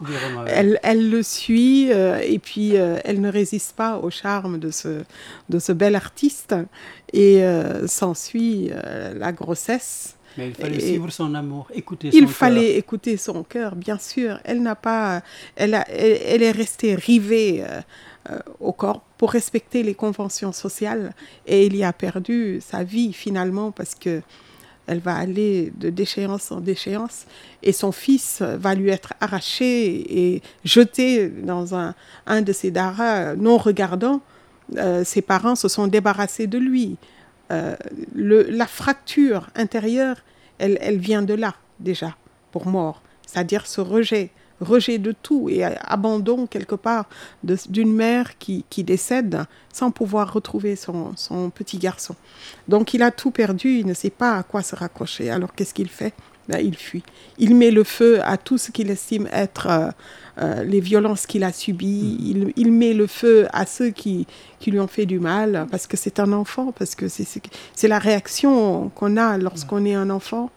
[0.46, 4.70] elle, elle, le suit euh, et puis euh, elle ne résiste pas au charme de
[4.70, 5.02] ce,
[5.48, 6.54] de ce bel artiste
[7.12, 7.42] et
[7.86, 8.70] s'ensuit
[9.16, 13.74] la grossesse mais il fallait suivre son amour, écouter son Il fallait écouter son cœur,
[13.76, 14.38] bien sûr.
[14.44, 15.22] Elle n'a pas,
[15.56, 17.80] elle, a, elle, est restée rivée euh,
[18.30, 21.14] euh, au corps pour respecter les conventions sociales
[21.46, 24.22] et il y a perdu sa vie finalement parce que
[24.86, 27.26] elle va aller de déchéance en déchéance
[27.62, 31.94] et son fils va lui être arraché et jeté dans un,
[32.26, 34.22] un de ces daras non regardants.
[34.76, 36.96] Euh, ses parents se sont débarrassés de lui.
[37.50, 40.16] Le, la fracture intérieure
[40.58, 42.16] elle, vient de là déjà,
[42.52, 44.30] pour mort, c'est-à-dire ce rejet,
[44.60, 47.08] rejet de tout et abandon quelque part
[47.42, 51.14] d'une mère qui, décède sans pouvoir retrouver son,
[51.54, 52.16] petit garçon.
[52.66, 55.30] Donc il a tout perdu, il ne sait pas à quoi se raccrocher.
[55.30, 56.14] Alors qu'est-ce qu'il fait?
[56.48, 57.02] Ben, Il fuit.
[57.38, 59.90] Il met le feu à tout ce qu'il estime être euh,
[60.40, 62.16] euh, les violences qu'il a subies.
[62.56, 64.26] Il, met le feu à ceux qui,
[64.60, 67.98] qui lui ont fait du mal parce que c'est un enfant, parce que c'est la
[67.98, 70.50] réaction qu'on a lorsqu'on est un enfant.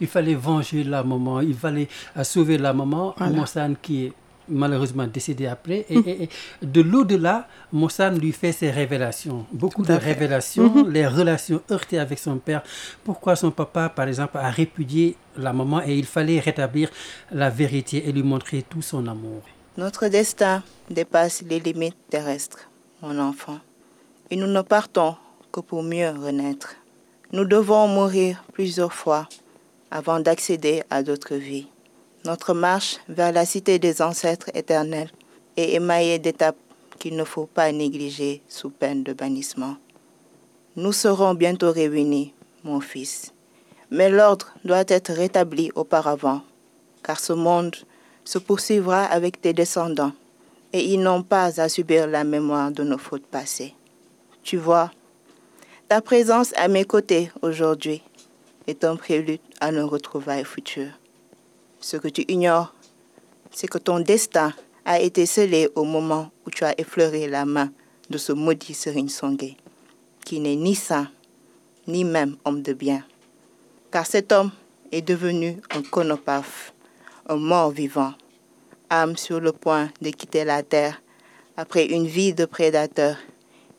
[0.00, 3.44] Il fallait venger la maman, il fallait euh, sauver la maman, voilà.
[3.82, 4.12] qui est
[4.48, 5.86] malheureusement décédé après.
[5.90, 6.28] Et,
[6.62, 9.46] de l'au-delà, Mossan lui fait ses révélations.
[9.52, 10.90] Beaucoup de révélations, mhm.
[10.90, 12.62] les relations heurtées avec son père.
[13.04, 16.90] Pourquoi son papa, par exemple, a répudié la maman et il fallait rétablir
[17.32, 19.42] la vérité et lui montrer tout son amour?
[19.76, 22.68] Notre destin dépasse les limites terrestres,
[23.02, 23.58] mon enfant.
[24.30, 25.16] Et nous ne partons
[25.52, 26.74] que pour mieux renaître.
[27.32, 29.28] Nous devons mourir plusieurs fois
[29.90, 31.66] avant d'accéder à d'autres vies.
[32.24, 35.10] Notre marche vers la cité des ancêtres éternels
[35.56, 36.56] est émaillée d'étapes
[36.98, 39.76] qu'il ne faut pas négliger sous peine de bannissement.
[40.76, 42.32] Nous serons bientôt réunis,
[42.64, 43.32] mon fils,
[43.90, 46.42] mais l'ordre doit être rétabli auparavant,
[47.02, 47.76] car ce monde
[48.24, 50.12] se poursuivra avec tes descendants,
[50.72, 53.74] et ils n'ont pas à subir la mémoire de nos fautes passées.
[54.42, 54.90] Tu vois,
[55.88, 58.02] ta présence à mes côtés aujourd'hui
[58.66, 60.97] est un prélude à nos retrouvailles futures.
[61.80, 62.74] Ce que tu ignores,
[63.52, 64.52] c'est que ton destin
[64.84, 67.70] a été scellé au moment où tu as effleuré la main
[68.10, 69.08] de ce maudit Serine
[70.24, 71.08] qui n'est ni saint,
[71.86, 73.04] ni même homme de bien.
[73.90, 74.50] Car cet homme
[74.92, 76.72] est devenu un conopaphe,
[77.28, 78.14] un mort vivant,
[78.90, 81.00] âme sur le point de quitter la terre
[81.56, 83.16] après une vie de prédateur,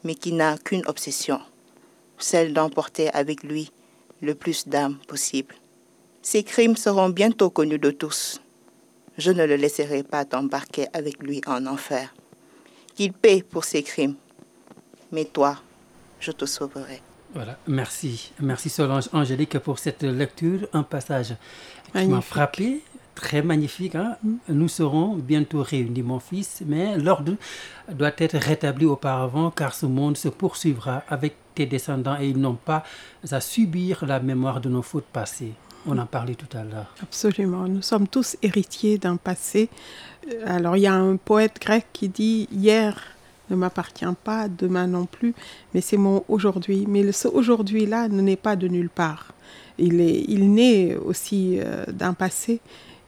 [0.04, 1.40] mais qui n'a qu'une obsession,
[2.18, 3.72] celle d'emporter avec lui
[4.22, 5.56] le plus d'âmes possible.
[6.22, 8.42] Ses crimes seront bientôt connus de tous.
[9.18, 12.14] Je ne le laisserai pas t'embarquer avec lui en enfer.
[12.96, 14.16] Qu'il paie pour ses crimes.
[15.12, 15.58] Mais toi,
[16.20, 17.02] je te sauverai.
[17.34, 18.32] Voilà, merci.
[18.40, 20.68] Merci Solange Angélique pour cette lecture.
[20.74, 21.36] Un passage
[21.94, 22.82] qui m'a frappé,
[23.16, 23.96] très magnifique.
[23.96, 24.18] Hein.
[24.48, 27.36] Nous serons bientôt réunis, mon fils, mais l'ordre
[27.92, 32.56] doit être rétabli auparavant car ce monde se poursuivra avec tes descendants et ils n'ont
[32.56, 32.84] pas
[33.32, 35.54] à subir la mémoire de nos fautes passées.
[35.86, 36.94] On en parlait tout à l'heure.
[37.02, 37.68] Absolument.
[37.68, 39.70] Nous sommes tous héritiers d'un passé.
[40.32, 42.96] Euh, alors, il y a un poète grec qui dit Hier
[43.50, 45.34] ne m'appartient pas, demain non plus,
[45.74, 46.86] mais c'est mon aujourd'hui.
[46.88, 49.34] Mais ce aujourd'hui-là ne naît pas de nulle part.
[49.78, 52.60] Il, est, il naît aussi euh, d'un passé.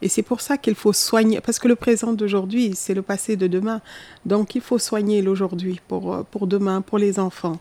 [0.02, 3.36] Et c'est pour ça qu'il faut soigner, parce que le présent d'aujourd'hui, c'est le passé
[3.36, 3.82] de demain.
[4.26, 7.60] Donc il faut soigner l'aujourd'hui pour, euh, pour demain, pour les enfants.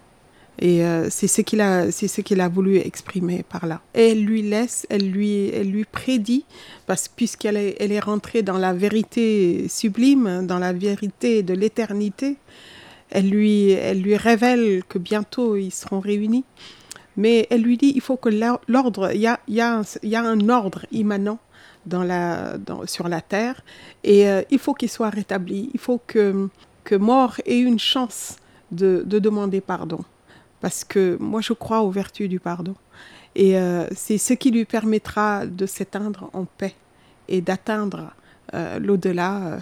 [0.59, 3.81] Et euh, c'est ce qu'il a, ce qu'il a voulu exprimer par là.
[3.95, 6.45] elle lui laisse, elle lui, elle lui prédit,
[6.87, 12.37] parce puisqu'elle est, elle est rentrée dans la vérité sublime, dans la vérité de l'éternité,
[13.09, 16.45] elle lui, elle lui révèle que bientôt ils seront réunis.
[17.17, 18.29] Mais elle lui dit, il faut que
[18.69, 21.39] l'ordre, il y a, y, a y a un ordre immanent
[21.87, 23.63] dans la, dans, sur la terre,
[24.05, 25.71] et euh, il faut qu'il soit rétabli.
[25.73, 26.49] Il faut que,
[26.85, 28.37] que mort ait une chance
[28.71, 29.99] de demander pardon
[30.61, 32.75] parce que moi je crois aux vertus du pardon.
[33.35, 36.75] Et euh, c'est ce qui lui permettra de s'éteindre en paix
[37.29, 38.13] et d'atteindre
[38.55, 39.59] euh, l'au-delà euh,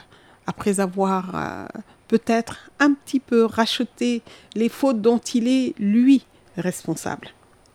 [0.46, 1.68] après avoir
[2.08, 4.22] peut-être un petit peu racheté
[4.54, 6.24] les fautes dont il est lui
[6.56, 7.28] responsable.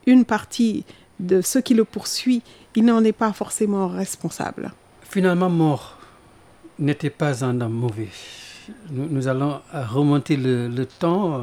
[0.07, 0.83] Une partie
[1.19, 2.41] de ce qui le poursuit,
[2.75, 4.73] il n'en est pas forcément responsable.
[5.03, 5.99] Finalement, mort
[6.79, 8.09] n'était pas un homme mauvais
[8.89, 11.41] nous, allons remonter le, temps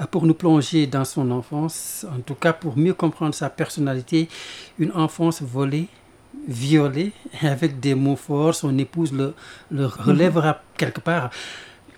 [0.00, 4.28] euh, pour nous plonger dans son enfance, en tout cas pour mieux comprendre sa personnalité,
[4.78, 5.88] une enfance volée,
[6.48, 9.34] violée, avec des mots forts, son épouse le,
[9.70, 11.30] le relèvera quelque part.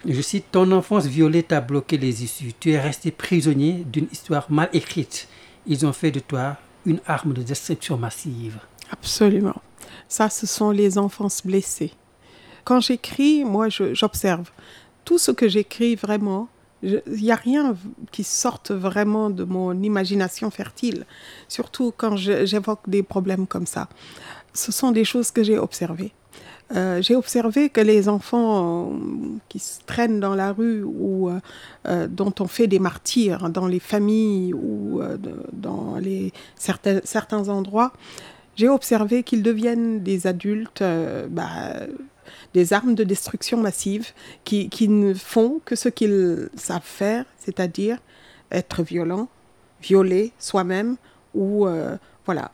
[0.07, 4.51] Je cite, Ton enfance violée t'a bloqué les issues, tu es resté prisonnier d'une histoire
[4.51, 5.29] mal écrite.
[5.67, 8.59] Ils ont fait de toi une arme de destruction massive.
[8.91, 9.61] Absolument.
[10.09, 11.93] Ça, ce sont les enfances blessées
[12.69, 14.51] quand j'écris, moi, j'observe.
[15.07, 16.49] Tout ce que j'écris vraiment,
[16.83, 17.75] il n'y a rien
[18.13, 21.07] qui sorte vraiment de mon imagination fertile,
[21.49, 23.89] surtout quand j'évoque des problèmes comme ça.
[24.53, 26.13] Ce sont des choses que j'ai observées.
[26.77, 28.97] Euh, j'ai observé que les enfants euh,
[29.49, 33.81] qui se traînent dans la rue ou euh, dont on fait des martyrs dans les
[33.81, 35.01] familles ou
[35.55, 37.95] dans les, certains, certains endroits,
[38.57, 40.85] j'ai observé qu'ils deviennent des adultes
[41.31, 41.87] bah,
[42.55, 44.09] des armes de destruction massive
[44.45, 47.99] qui, ne font que ce qu'ils savent faire, c'est-à-dire
[48.51, 49.29] être violent,
[49.81, 50.97] violer soi-même
[51.35, 52.51] ou euh, voilà,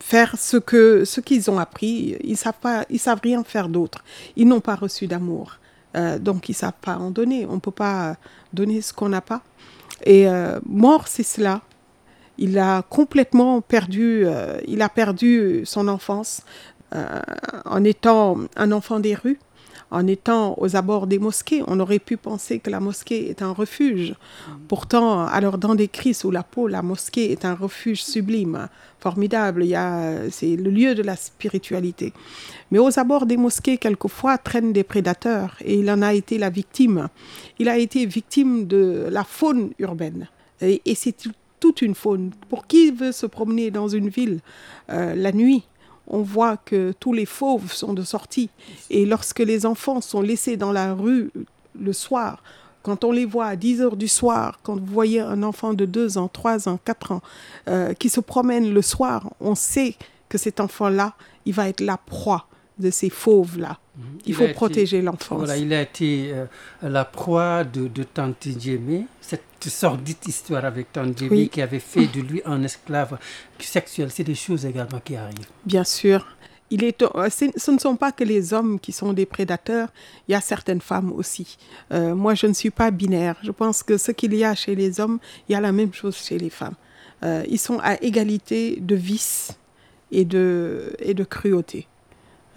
[0.00, 2.16] faire ce que ce qu'ils ont appris.
[2.22, 4.04] Ils savent pas, ils savent rien faire d'autre.
[4.36, 5.58] Ils n'ont pas reçu d'amour,
[5.96, 7.46] euh, donc ils savent pas en donner.
[7.48, 8.16] On peut pas
[8.52, 9.42] donner ce qu'on n'a pas.
[10.04, 11.62] Et euh, mort, c'est cela.
[12.38, 14.24] Il a complètement perdu,
[14.66, 16.40] il a perdu son enfance,
[16.92, 19.38] en étant un enfant des rues,
[19.90, 21.62] en étant aux abords des mosquées.
[21.66, 24.14] On aurait pu penser que la mosquée est un refuge.
[24.68, 29.66] Pourtant, alors dans des cris sous la peau, la mosquée est un refuge sublime, formidable.
[30.30, 32.12] c'est le lieu de la spiritualité.
[32.70, 36.50] Mais aux abords des mosquées, quelquefois, traînent des prédateurs et il en a été la
[36.50, 37.08] victime.
[37.58, 40.28] Il a été victime de la faune urbaine.
[40.60, 41.14] Et, c'est
[41.58, 42.30] toute une faune.
[42.48, 44.40] Pour qui veut se promener dans une ville
[44.90, 45.64] euh, la nuit
[46.10, 48.50] on voit que tous les fauves sont de sortie.
[48.90, 51.30] Et lorsque les enfants sont laissés dans la rue
[51.80, 52.42] le soir,
[52.82, 55.84] quand on les voit à 10 heures du soir, quand vous voyez un enfant de
[55.84, 57.22] 2 ans, 3 ans, 4 ans
[57.68, 59.94] euh, qui se promène le soir, on sait
[60.28, 61.14] que cet enfant-là,
[61.46, 62.46] il va être la proie
[62.80, 63.78] de ces fauves-là.
[63.96, 64.04] Mhm.
[64.26, 65.38] Il, faut protéger l'enfance.
[65.38, 66.46] Voilà, il a été euh,
[66.82, 68.48] la proie de, de Tante
[69.20, 73.18] cette sordide histoire avec Tante qui avait fait de lui un esclave
[73.58, 74.10] sexuel.
[74.10, 75.46] C'est des choses également qui arrivent.
[75.64, 76.26] Bien sûr.
[76.72, 79.88] Il est, euh, ce ne sont pas que les hommes qui sont des prédateurs,
[80.28, 81.58] il y a certaines femmes aussi.
[81.92, 83.34] Euh, moi, je ne suis pas binaire.
[83.42, 85.92] Je pense que ce qu'il y a chez les hommes, il y a la même
[85.92, 86.76] chose chez les femmes.
[87.22, 89.52] ils sont à égalité de vice
[90.12, 91.86] et de, et de cruauté.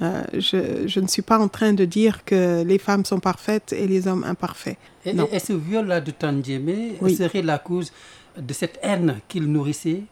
[0.04, 3.88] Euh, je, ne suis pas en train de dire que les femmes sont parfaites et
[3.88, 4.78] les hommes imparfaits.
[5.06, 7.92] Et, et ce viol-là de Tandjemé serait la cause
[8.38, 10.04] de cette haine qu'il nourrissait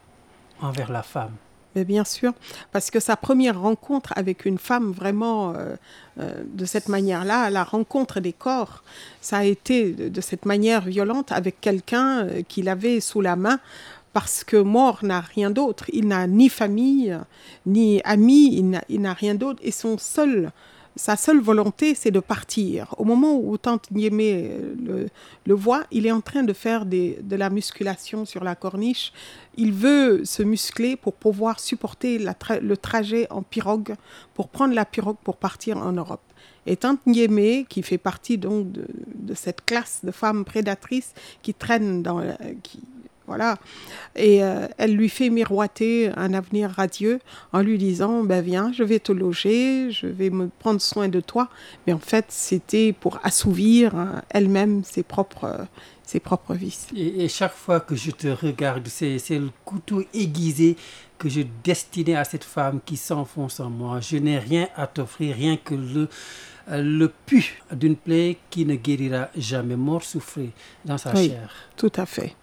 [0.60, 1.32] envers la femme?
[1.74, 2.34] Mais bien sûr,
[2.70, 5.74] parce que sa première rencontre avec une femme vraiment euh,
[6.20, 8.84] euh, de cette manière-là, la rencontre des corps,
[9.22, 13.58] ça a été de cette manière violente avec quelqu'un qu'il avait sous la main
[14.12, 15.86] parce que mort n'a rien d'autre.
[15.92, 17.18] Il n'a ni famille,
[17.66, 19.60] ni amis, il n'a rien d'autre.
[19.62, 20.52] Et son seul
[20.96, 22.94] sa seule volonté, c'est de partir.
[22.98, 24.50] Au moment où Tante Niémé
[24.84, 25.08] le,
[25.46, 29.12] le, voit, il est en train de faire de la musculation sur la corniche.
[29.56, 33.94] Il veut se muscler pour pouvoir supporter le trajet en pirogue,
[34.34, 36.20] pour prendre la pirogue pour partir en Europe.
[36.66, 41.54] Et Tante Niémé, qui fait partie donc de, de, cette classe de femmes prédatrices qui
[41.54, 42.22] traînent dans,
[42.62, 42.80] qui,
[43.26, 43.56] voilà.
[44.16, 47.20] Et euh, elle lui fait miroiter un avenir radieux
[47.52, 51.20] en lui disant ben Viens, je vais te loger, je vais me prendre soin de
[51.20, 51.48] toi.
[51.86, 55.66] Mais en fait, c'était pour assouvir hein, elle-même ses propres,
[56.02, 56.88] ses propres vices.
[56.96, 60.76] Et, et, chaque fois que je te regarde, c'est le couteau aiguisé
[61.18, 64.00] que je destinais à cette femme qui s'enfonce en moi.
[64.00, 66.08] Je n'ai rien à t'offrir, rien que le
[66.68, 69.76] le pu d'une plaie qui ne guérira jamais.
[69.76, 70.50] Mort souffrir
[70.84, 71.50] dans sa oui, chair.
[71.76, 72.36] Tout à fait.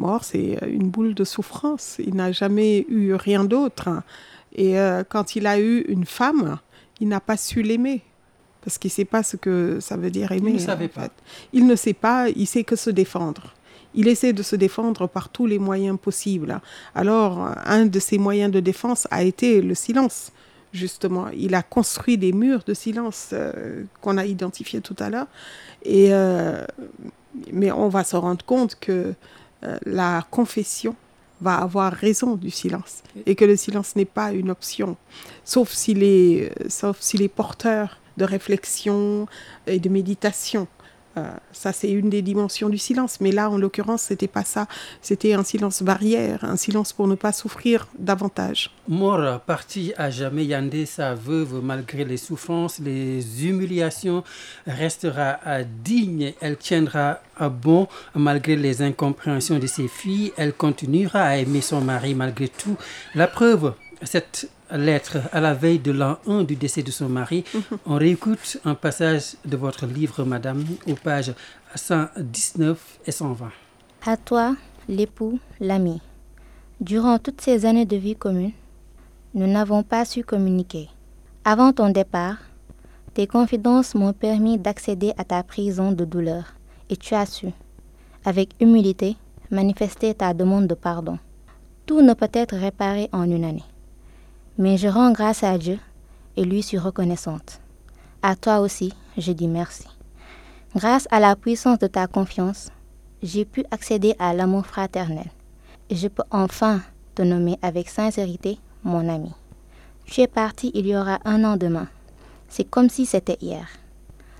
[0.00, 1.96] Mort, c'est une boule de souffrance.
[1.98, 3.88] Il n'a jamais eu rien d'autre.
[4.54, 6.58] Et euh, quand il a eu une femme,
[7.00, 8.02] il n'a pas su l'aimer.
[8.62, 10.50] Parce qu'il ne sait pas ce que ça veut dire aimer.
[10.50, 11.02] Il ne savait pas.
[11.02, 11.12] fait.
[11.52, 13.54] Il ne sait pas, il sait que se défendre.
[13.94, 16.60] Il essaie de se défendre par tous les moyens possibles.
[16.94, 20.32] Alors, un de ses moyens de défense a été le silence
[20.72, 21.28] justement.
[21.28, 25.26] Il a construit des murs de silence euh, qu'on a identifiés tout à l'heure.
[25.84, 26.64] Et, euh,
[27.52, 29.14] mais on va se rendre compte que
[29.64, 30.94] euh, la confession
[31.40, 34.96] va avoir raison du silence et que le silence n'est pas une option,
[35.44, 35.70] sauf
[36.02, 39.26] est, sauf s'il est porteur de réflexion
[39.66, 40.68] et de méditation.
[41.20, 43.20] Euh, ça, c'est une des dimensions du silence.
[43.20, 44.66] Mais là, en l'occurrence, c'était pas ça.
[45.02, 48.70] C'était un silence barrière, un silence pour ne pas souffrir davantage.
[48.88, 54.24] Mort, partie à jamais, Yandé, sa veuve, malgré les souffrances, les humiliations,
[54.66, 55.38] restera
[55.84, 56.32] digne.
[56.40, 60.32] Elle tiendra à bon malgré les incompréhensions de ses filles.
[60.36, 62.76] Elle continuera à aimer son mari malgré tout.
[63.14, 67.44] La preuve, cette lettre à la veille de l'an 1 du décès de son mari.
[67.86, 71.32] On réécoute un passage de votre livre, Madame, aux pages
[71.74, 73.50] 119 et 120.
[74.06, 74.56] À toi,
[74.88, 76.00] l'époux, l'ami.
[76.80, 78.52] Durant toutes ces années de vie commune,
[79.34, 80.88] nous n'avons pas su communiquer.
[81.44, 82.36] Avant ton départ,
[83.14, 86.54] tes confidences m'ont permis d'accéder à ta prison de douleur
[86.88, 87.48] et tu as su,
[88.24, 89.16] avec humilité,
[89.50, 91.18] manifester ta demande de pardon.
[91.86, 93.64] Tout ne peut être réparé en une année.
[94.60, 95.80] Mais je rends grâce à Dieu
[96.36, 97.60] et lui suis reconnaissante.
[98.22, 99.88] À toi aussi, je dis merci.
[100.76, 102.68] Grâce à la puissance de ta confiance,
[103.20, 105.26] j'ai pu accéder à l'amour fraternel
[105.90, 106.80] je peux enfin
[107.14, 109.32] te nommer avec sincérité mon ami.
[110.06, 111.88] Tu es parti il y aura un an demain.
[112.48, 113.66] C'est comme si c'était hier.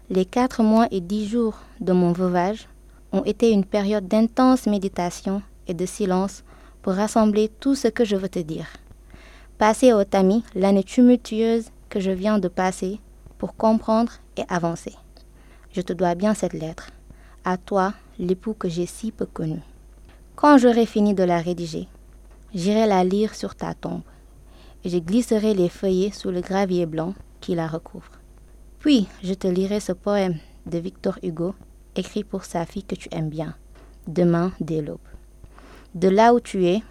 [0.08, 2.68] Les quatre mois et dix jours de mon veuvage
[3.12, 6.42] ont été une période d'intense méditation et de silence
[6.82, 8.66] pour rassembler tout ce que je veux te dire.
[9.60, 12.98] Passer au tamis l'année tumultueuse que je viens de passer
[13.36, 14.94] pour comprendre et avancer.
[15.72, 16.88] Je te dois bien cette lettre,
[17.44, 19.60] à toi, l'époux que j'ai si peu connu.
[20.34, 21.88] Quand j'aurai fini de la rédiger,
[22.54, 24.00] j'irai la lire sur ta tombe,
[24.82, 28.12] et je glisserai les feuillets sous le gravier blanc qui la recouvre.
[28.78, 31.54] Puis je te lirai ce poème de Victor Hugo,
[31.96, 33.54] écrit pour sa fille que tu aimes bien,
[34.06, 35.00] demain dès l'aube.
[35.94, 36.82] De là où tu es,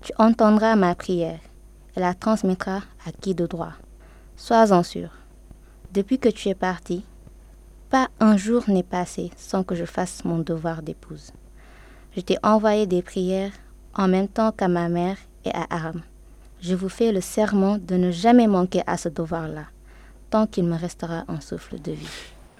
[0.00, 1.38] tu entendras ma prière
[1.96, 3.72] et la transmettra à qui de droit.
[4.36, 5.10] Sois-en sûr.
[5.92, 7.04] Depuis que tu es parti,
[7.90, 11.32] pas un jour n'est passé sans que je fasse mon devoir d'épouse.
[12.16, 13.52] Je t'ai envoyé des prières
[13.94, 16.02] en même temps qu'à ma mère et à Aram.
[16.60, 19.64] Je vous fais le serment de ne jamais manquer à ce devoir-là,
[20.30, 22.08] tant qu'il me restera un souffle de vie.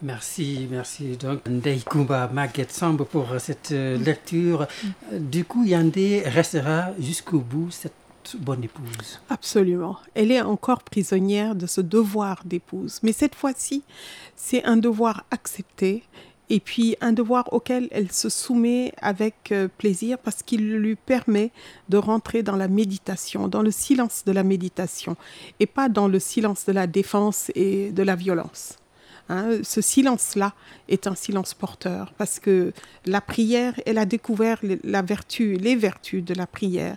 [0.03, 4.67] Merci, merci donc Ndei Kumba Maguette Samb pour cette euh, lecture.
[5.13, 7.95] Du coup, Yandé restera jusqu'au bout cette
[8.39, 9.21] bonne épouse.
[9.29, 9.99] Absolument.
[10.15, 13.01] Elle est encore prisonnière de ce devoir d'épouse.
[13.03, 13.83] Mais cette fois-ci,
[14.37, 16.03] c'est un devoir accepté
[16.51, 21.51] et puis un devoir auquel elle se soumet avec euh, plaisir parce qu'il lui permet
[21.89, 25.17] de rentrer dans la méditation, dans le silence de la méditation
[25.61, 28.77] et pas dans le silence de la défense et de la violence.
[29.29, 30.53] Hein, ce silence-là
[30.89, 32.73] est un silence porteur parce que
[33.07, 36.97] la prière, elle a découvert la vertu, les vertus de la prière.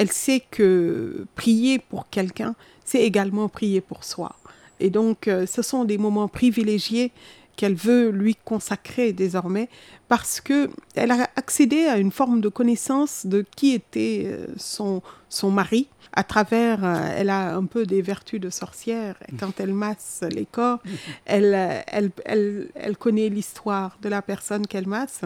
[0.00, 2.54] Elle sait que prier pour quelqu'un,
[2.86, 4.34] c'est également prier pour soi.
[4.80, 7.12] Et donc, euh, ce sont des moments privilégiés
[7.56, 9.68] qu'elle veut lui consacrer désormais
[10.08, 15.02] parce que elle a accédé à une forme de connaissance de qui était euh, son,
[15.28, 19.16] son mari à travers, euh, elle a un peu des vertus de sorcière.
[19.38, 20.80] Quand elle masse les corps,
[21.24, 25.20] elle, elle, elle, elle connaît l'histoire de la personne qu'elle masse.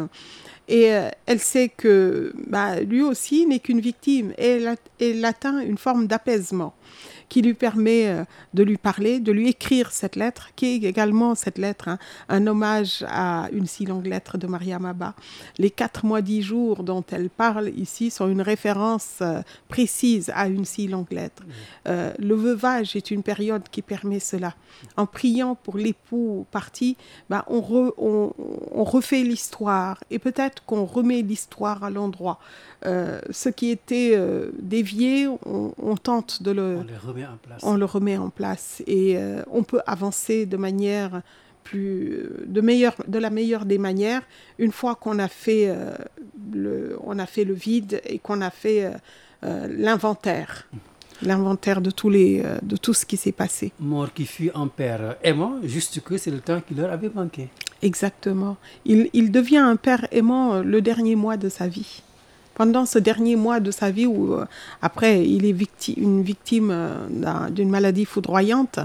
[0.69, 4.33] Et euh, elle sait que bah, lui aussi n'est qu'une victime.
[4.37, 6.75] Et elle, elle atteint une forme d'apaisement
[7.29, 11.35] qui lui permet euh, de lui parler, de lui écrire cette lettre, qui est également
[11.35, 11.99] cette lettre, hein,
[12.29, 15.15] un hommage à une si longue lettre de Maria Maba.
[15.59, 20.49] Les quatre mois, dix jours dont elle parle ici sont une référence euh, précise à
[20.49, 21.43] une si longue lettre.
[21.89, 24.55] Euh, le veuvage est une période qui permet cela.
[24.97, 26.97] En priant pour l'époux parti,
[27.31, 32.39] bah, on, on, refait l'histoire et peut-être qu'on remet l'histoire à l'endroit.
[32.85, 34.19] ce qui était
[34.61, 36.81] dévié, on, tente de le...
[37.15, 37.61] On le remet en place.
[37.63, 39.19] On le remet en place et
[39.51, 41.23] on peut avancer de manière
[41.65, 44.23] plus de meilleure de la meilleure des manières.
[44.59, 45.97] Une fois qu'on a fait euh,
[46.53, 48.91] le on a fait le vide et qu'on a fait euh,
[49.45, 50.69] euh, l'inventaire.
[51.23, 53.73] L'inventaire de tous les de tout ce qui s'est passé.
[53.81, 57.49] Mort qui fut un père aimant juste que c'est le temps qui leur avait manqué.
[57.83, 58.57] Exactement.
[58.85, 62.03] Il, il devient un père aimant le dernier mois de sa vie
[62.55, 64.37] pendant ce dernier mois de sa vie où
[64.83, 66.75] après il est victime, une victime
[67.51, 68.79] d'une maladie foudroyante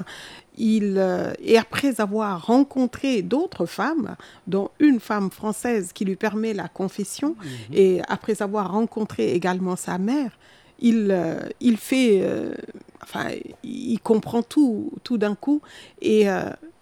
[0.60, 4.16] il, euh, et après avoir rencontré d'autres femmes,
[4.46, 7.48] dont une femme française qui lui permet la confession, mhm.
[7.74, 10.38] et après avoir rencontré également sa mère,
[10.80, 12.54] il, euh, il fait, euh,
[13.02, 13.30] enfin,
[13.64, 15.62] il comprend tout, tout d'un coup,
[16.02, 16.28] et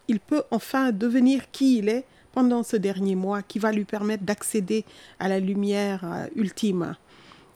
[0.07, 2.05] il peut enfin devenir qui il est
[2.37, 4.85] pendant ce dernier mois, qui va lui permettre d'accéder
[5.19, 6.95] à la lumière ultime.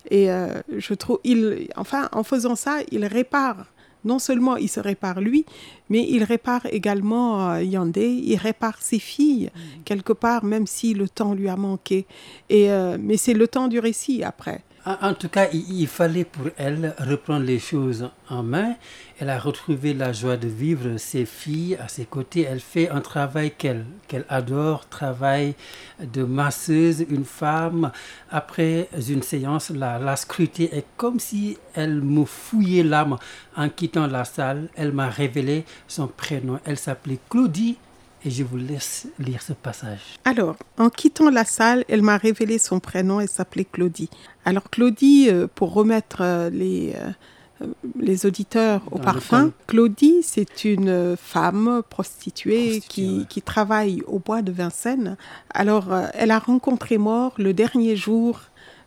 [0.10, 0.30] Et
[0.76, 3.68] je trouve, il, enfin, en faisant ça, il répare
[4.04, 5.46] non seulement il se répare lui,
[5.90, 9.84] mais il répare également euh, Yandé, il répare ses filles, mm.
[9.86, 12.06] quelque part, même si le temps lui a manqué.
[12.50, 14.64] Et, euh, mais c'est le temps du récit après.
[14.84, 18.74] En, tout cas, il, fallait pour elle reprendre les choses en main.
[19.20, 22.48] Elle a retrouvé la joie de vivre ses filles à ses côtés.
[22.50, 23.86] Elle fait un travail qu'elle
[24.28, 25.54] adore, travail
[26.00, 27.92] de masseuse, une femme.
[28.32, 33.18] Après une séance, la, la scruter est comme si elle me fouillait l'âme
[33.56, 34.68] en quittant la salle.
[34.76, 36.60] Elle m'a révélé son prénom.
[36.66, 37.78] Elle s'appelait Claudie
[38.26, 40.20] et je vous laisse lire ce passage.
[40.26, 44.10] Alors, en quittant la salle, elle m'a révélé son prénom, elle s'appelait Claudie.
[44.46, 47.68] Alors Claudie, euh, pour remettre euh, les, euh,
[48.00, 54.52] les auditeurs au parfum, Claudie, c'est une femme prostituée, qui, qui, travaille au bois de
[54.52, 55.18] Vincennes.
[55.52, 58.42] Alors, elle a rencontré mort le dernier jour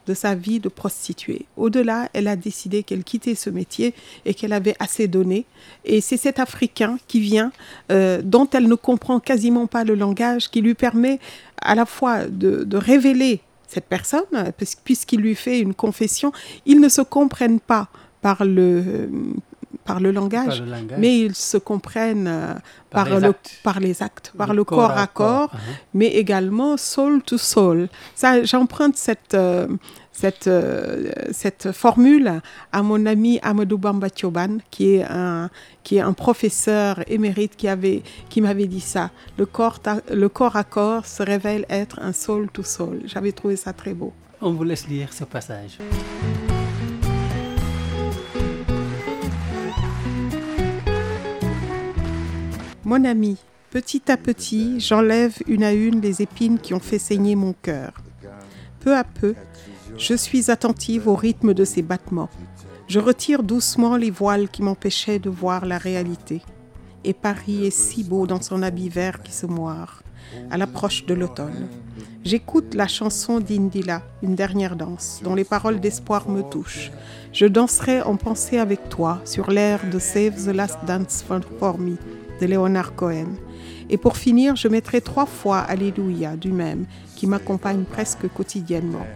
[0.06, 1.46] de sa vie de prostituée.
[1.56, 3.94] Au-delà, elle a décidé qu'elle quittait ce métier
[4.24, 5.46] et qu'elle avait assez donné.
[5.84, 7.52] Et c'est cet Africain qui vient,
[7.90, 11.18] euh, dont elle ne comprend quasiment pas le langage, qui lui permet
[11.60, 14.24] à la fois de, révéler cette personne,
[14.84, 16.32] puisqu'il lui fait une confession.
[16.66, 17.88] Ils ne se comprennent pas
[18.20, 19.08] par le,
[19.84, 20.62] par le langage,
[20.98, 22.54] mais ils se comprennent euh,
[22.90, 25.58] par, par, les le, par, les actes, par le, corps, à corps, uh-huh.
[25.94, 27.88] mais également soul to soul.
[28.14, 29.68] Ça, j'emprunte cette, euh,
[30.12, 32.40] cette, euh, cette formule
[32.72, 35.50] à mon ami Amadou Bamba Tioban, qui est un,
[35.82, 39.10] qui est un professeur émérite qui, avait, qui m'avait dit ça.
[39.36, 39.80] Le corps,
[40.10, 43.02] le corps à corps se révèle être un soul to soul.
[43.04, 44.12] J'avais trouvé ça très beau.
[44.40, 45.78] On vous laisse lire ce passage.
[52.86, 53.38] Mon ami,
[53.70, 57.92] petit à petit, j'enlève une à une les épines qui ont fait saigner mon cœur.
[58.80, 59.34] Peu à peu,
[59.96, 62.28] je suis attentive au rythme de ses battements.
[62.86, 66.42] Je retire doucement les voiles qui m'empêchaient de voir la réalité.
[67.04, 70.02] Et Paris est si beau dans son habit vert qui se moire,
[70.50, 71.68] à l'approche de l'automne.
[72.22, 76.90] J'écoute la chanson d'Indila, une dernière danse, dont les paroles d'espoir me touchent.
[77.32, 81.24] Je danserai en pensée avec toi sur l'air de Save the Last Dance
[81.58, 81.96] for Me
[82.40, 83.28] de Leonard Cohen.
[83.90, 89.06] Et pour finir, je mettrai trois fois Alléluia du même, qui m'accompagne presque quotidiennement.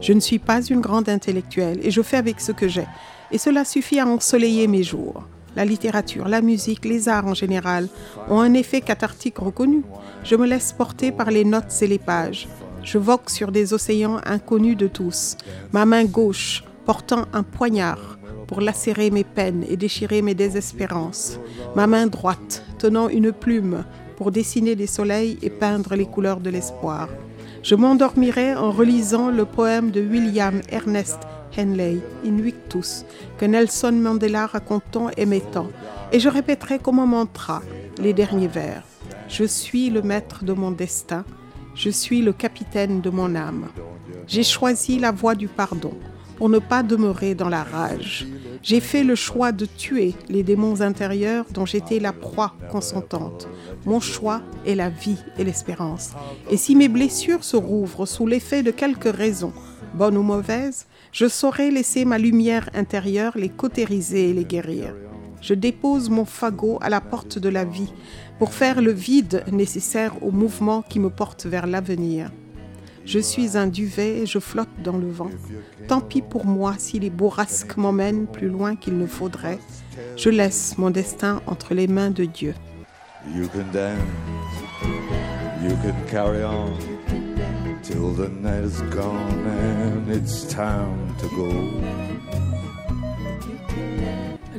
[0.00, 2.86] Je ne suis pas une grande intellectuelle et je fais avec ce que j'ai.
[3.30, 5.24] Et cela suffit à ensoleiller mes jours.
[5.54, 7.88] La littérature, la musique, les arts en général
[8.28, 9.82] ont un effet cathartique reconnu.
[10.24, 12.48] Je me laisse porter par les notes et les pages.
[12.82, 15.36] Je vogue sur des océans inconnus de tous.
[15.72, 18.18] Ma main gauche portant un poignard
[18.52, 21.38] pour lacérer mes peines et déchirer mes désespérances.
[21.74, 23.82] Ma main droite tenant une plume
[24.18, 27.08] pour dessiner les soleils et peindre les couleurs de l'espoir.
[27.62, 31.18] Je m'endormirai en relisant le poème de William Ernest
[31.56, 31.96] Henley,
[32.26, 33.06] Invictus,
[33.38, 35.68] que Nelson Mandela racontant et mettant,
[36.12, 37.62] et je répéterai comme un mantra
[38.02, 38.82] les derniers vers.
[39.28, 41.24] Je suis le maître de mon destin,
[41.74, 43.68] je suis le capitaine de mon âme.
[44.26, 45.94] J'ai choisi la voie du pardon
[46.42, 48.26] pour ne pas demeurer dans la rage.
[48.64, 53.46] J'ai fait le choix de tuer les démons intérieurs dont j'étais la proie consentante.
[53.86, 56.14] Mon choix est la vie et l'espérance.
[56.50, 59.52] Et si mes blessures se rouvrent sous l'effet de quelques raisons,
[59.94, 64.96] bonnes ou mauvaises, je saurai laisser ma lumière intérieure les cautériser et les guérir.
[65.42, 67.92] je dépose mon fagot à la porte de la vie
[68.40, 72.32] pour faire le vide nécessaire au mouvement qui me porte vers l'avenir.
[73.04, 75.30] Je suis un duvet et je flotte dans le vent.
[75.88, 79.58] Tant pis pour moi si les bourrasques m'emmènent plus loin qu'il ne faudrait.
[80.16, 82.54] Je laisse mon destin entre les mains de Dieu.
[83.34, 83.98] You can dance,
[85.62, 86.72] you can carry on
[87.82, 91.48] till the night is gone and it's time to go.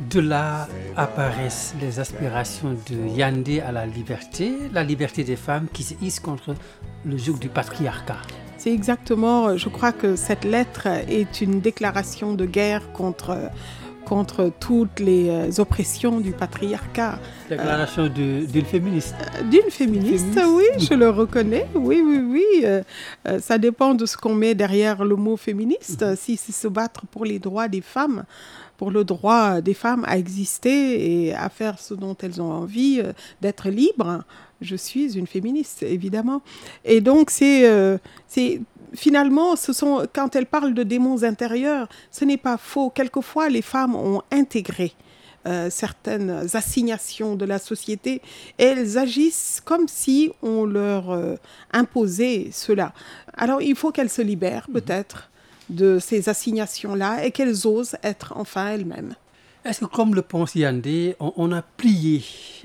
[0.09, 0.67] De là
[0.97, 6.19] apparaissent les aspirations de Yandé à la liberté, la liberté des femmes qui se hissent
[6.19, 6.55] contre
[7.05, 8.17] le joug du patriarcat.
[8.57, 13.37] C'est exactement, je crois que cette lettre est une déclaration de guerre contre,
[14.05, 17.19] contre toutes les euh, oppressions du patriarcat.
[17.49, 19.15] Déclaration d'une féministe.
[19.51, 20.41] D'une féministe, Féministe.
[20.79, 21.65] oui, je le reconnais.
[21.75, 22.45] Oui, oui, oui.
[22.63, 22.81] euh,
[23.27, 26.15] euh, ça dépend de ce qu'on met derrière le mot féministe.
[26.15, 28.23] Si c'est se battre pour les droits des femmes,
[28.83, 32.99] pour le droit des femmes à exister et à faire ce dont elles ont envie,
[33.01, 34.25] euh, d'être libres,
[34.59, 36.41] je suis une féministe, évidemment.
[36.83, 38.59] Et donc, c'est, euh, c'est
[38.93, 42.89] finalement, ce sont, quand elles parlent de démons intérieurs, ce n'est pas faux.
[42.89, 44.91] Quelquefois, les femmes ont intégré
[45.45, 48.21] euh, certaines assignations de la société
[48.59, 51.35] et elles agissent comme si on leur euh,
[51.71, 52.93] imposait cela.
[53.33, 55.29] Alors il faut qu'elles se libèrent peut-être
[55.69, 59.15] de ces assignations-là et qu'elles osent être enfin elles-mêmes.
[59.65, 62.23] Est-ce que, comme le pense Yandé, on, on a plié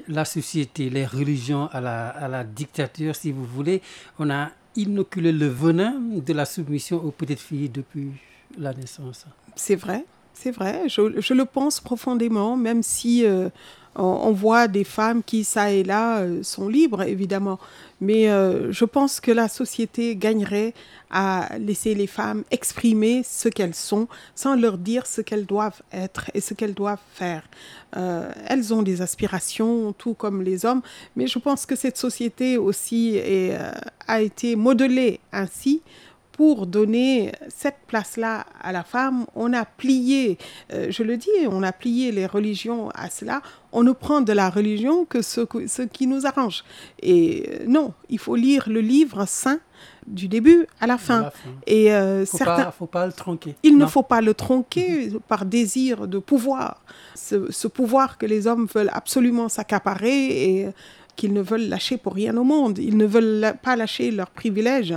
[0.08, 3.82] la société, les religions à la, à la dictature, si vous voulez?
[4.18, 8.10] On a inoculé le venin de la soumission aux petites filles depuis
[8.58, 9.26] la naissance.
[9.54, 10.04] C'est vrai,
[10.40, 13.48] c'est vrai, je, le pense profondément, même si euh,
[13.96, 17.58] on, voit des femmes qui, ça et là, euh, sont libres, évidemment.
[18.00, 20.74] Mais euh, je pense que la société gagnerait
[21.10, 26.30] à laisser les femmes exprimer ce qu'elles sont sans leur dire ce qu'elles doivent être
[26.34, 27.42] et ce qu'elles doivent faire.
[28.46, 30.82] Elles ont des aspirations, tout comme les hommes,
[31.16, 33.18] mais je pense que cette société aussi
[34.06, 35.80] a été modelée ainsi
[36.38, 40.38] pour donner cette place-là à la femme, on a plié,
[40.72, 43.42] euh, je le dis, on a plié les religions à cela.
[43.72, 45.40] On ne prend de la religion que ce,
[45.82, 46.62] qui nous arrange.
[47.02, 49.58] Et euh, non, il faut lire le livre saint
[50.06, 51.18] du début à la fin.
[51.18, 51.50] À la fin.
[51.66, 53.56] Et euh, Faut certains, pas, faut pas le tronquer.
[53.64, 56.82] il ne faut pas le tronquer par désir de pouvoir.
[57.16, 60.68] Ce, ce pouvoir que les hommes veulent absolument s'accaparer et
[61.16, 62.78] qu'ils ne veulent lâcher pour rien au monde.
[62.78, 64.94] Ils ne veulent pas lâcher leurs privilèges.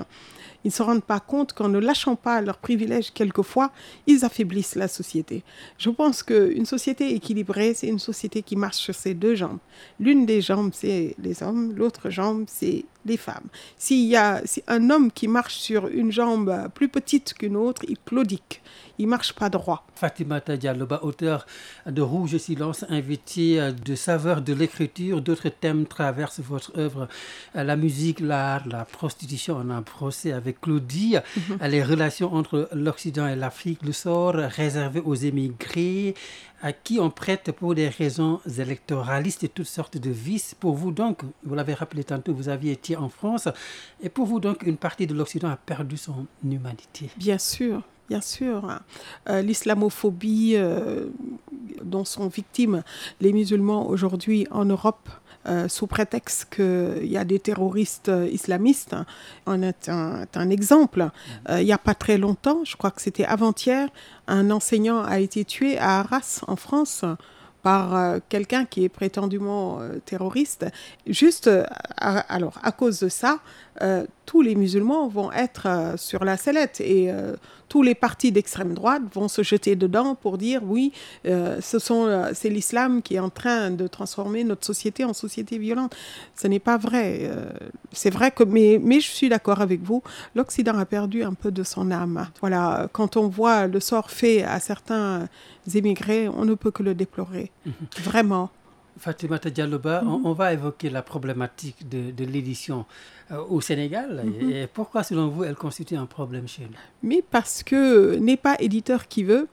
[0.64, 3.72] Ils ne se rendent pas compte qu'en ne lâchant pas leurs privilèges, quelquefois,
[4.08, 5.44] ils affaiblissent la société.
[5.78, 9.60] Je pense qu'une société équilibrée, c'est une société qui marche sur ses deux jambes.
[10.00, 13.48] L'une des jambes, c'est les hommes, l'autre jambe, c'est les femmes.
[13.78, 17.84] S'il y a si un homme qui marche sur une jambe plus petite qu'une autre,
[17.88, 18.62] il claudique.
[19.02, 19.84] Il marche pas droit.
[19.96, 21.48] Fatimata Dialloba, auteur
[21.88, 25.24] de Rouge Silence, invité de saveur de l'écriture.
[25.24, 27.08] D'autres thèmes traversent votre œuvre.
[27.56, 29.58] Euh, La musique, l'art, la prostitution.
[29.60, 31.16] On a un procès avec Claudie.
[31.18, 33.80] Euh, Les relations entre l'Occident et l'Afrique.
[33.82, 36.14] Le sort réservé aux émigrés
[36.62, 40.54] à qui on prête pour des raisons électoralistes et toutes sortes de vices.
[40.54, 43.48] Pour vous donc, vous l'avez rappelé tantôt, vous aviez été en France.
[44.04, 47.10] Et pour vous donc, une partie de l'Occident a perdu son humanité.
[47.18, 47.82] Bien sûr,
[48.12, 48.78] bien sûr.
[49.30, 51.06] Euh, L'islamophobie euh,
[51.82, 52.84] dont sont victimes
[53.22, 55.08] les musulmans aujourd'hui en Europe,
[55.48, 58.98] euh, sous prétexte qu'il y a des terroristes islamistes,
[59.46, 61.10] en est un, est un exemple.
[61.50, 63.88] Il n'y a pas très longtemps, je crois que c'était avant-hier,
[64.28, 67.06] un enseignant a été tué à Arras, en France
[67.64, 70.66] par quelqu'un qui est prétendument terroriste.
[71.06, 71.50] Juste,
[71.98, 73.40] alors, à cause de ça,
[74.32, 77.36] tous les musulmans vont être euh, sur la sellette et euh,
[77.68, 80.94] tous les partis d'extrême droite vont se jeter dedans pour dire oui,
[81.26, 85.58] euh, ce sont, c'est l'islam qui est en train de transformer notre société en société
[85.58, 85.98] violente.
[86.34, 87.30] Ce n'est pas vrai.
[87.92, 90.02] c'est vrai que, mais, mais je suis d'accord avec vous,
[90.34, 92.30] l'Occident a perdu un peu de son âme.
[92.40, 95.28] Voilà, quand on voit le sort fait à certains
[95.76, 97.52] émigrés, on ne peut que le déplorer.
[98.00, 98.50] Vraiment.
[98.98, 102.86] Fatimata Dialloba, on, on va évoquer la problématique de, de l'édition
[103.50, 104.24] au Sénégal.
[104.42, 106.78] Et, et pourquoi, selon vous, elle constitue un problème chez nous?
[107.04, 109.48] Mais parce que n'est pas éditeur qui veut,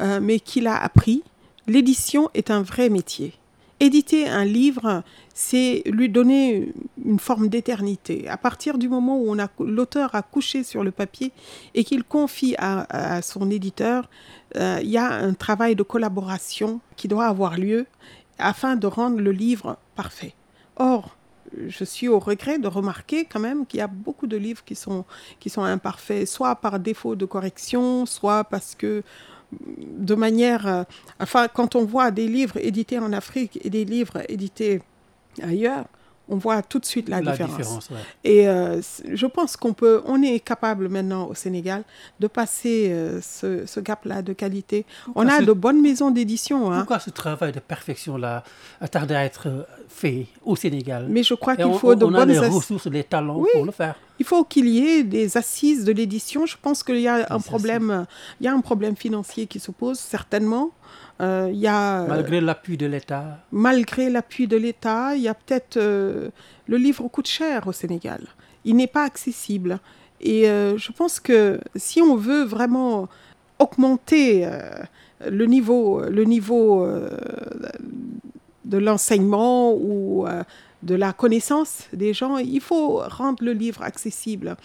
[0.00, 1.22] euh, mais qu'il a appris,
[1.66, 3.34] l'édition est un vrai métier.
[3.80, 5.02] Éditer un livre,
[5.34, 6.72] c'est lui donner
[7.04, 8.28] une forme d'éternité.
[8.28, 9.34] À partir du moment où
[9.64, 11.32] l'auteur a couché sur le papier
[11.74, 14.08] et qu'il confie à, à son éditeur,
[14.54, 17.86] euh, il y a un travail de collaboration qui doit avoir lieu
[18.38, 20.34] afin de rendre le livre parfait.
[20.76, 21.16] Or,
[21.68, 24.74] je suis au regret de remarquer quand même qu'il y a beaucoup de livres qui
[24.74, 25.04] sont,
[25.56, 29.02] imparfaits, soit par défaut de correction, soit parce que
[29.60, 30.66] de manière...
[30.66, 30.84] euh,
[31.20, 34.82] enfin, quand on voit des livres édités en Afrique et des livres édités
[35.42, 35.84] ailleurs,
[36.28, 37.90] on voit tout de suite la, différence.
[37.90, 37.96] ouais.
[38.24, 38.80] Et euh,
[39.12, 41.82] je pense qu'on peut, on est capable maintenant au Sénégal
[42.20, 44.86] de passer euh, ce, ce gap-là de qualité.
[45.04, 48.44] Pourquoi on a ce- de bonnes maisons d'édition, hein, Pourquoi ce travail de perfection-là
[48.80, 51.06] a tardé à être euh, fait au Sénégal?
[51.08, 53.38] Mais je crois qu'il on, faut de on a bonnes les ass- ressources, les talents
[53.38, 53.48] Oui.
[53.54, 53.96] pour le faire.
[54.18, 56.46] Il faut qu'il y ait des assises de l'édition.
[56.46, 58.06] Je pense qu'il y a un problème,
[58.40, 60.70] il y a un problème financier qui se pose certainement.
[61.20, 63.38] Euh, il y a, euh, Malgré l'appui de l'État.
[63.52, 66.30] malgré l'appui de l'État, il y a peut-être euh,
[66.66, 68.26] le livre coûte cher au Sénégal.
[68.64, 69.78] Il n'est pas accessible.
[70.20, 73.08] Et euh, je pense que si on veut vraiment
[73.58, 74.48] augmenter
[75.24, 76.88] le niveau, le niveau
[78.64, 80.26] de l'enseignement ou
[80.82, 84.56] de la connaissance des gens, il faut rendre le livre accessible,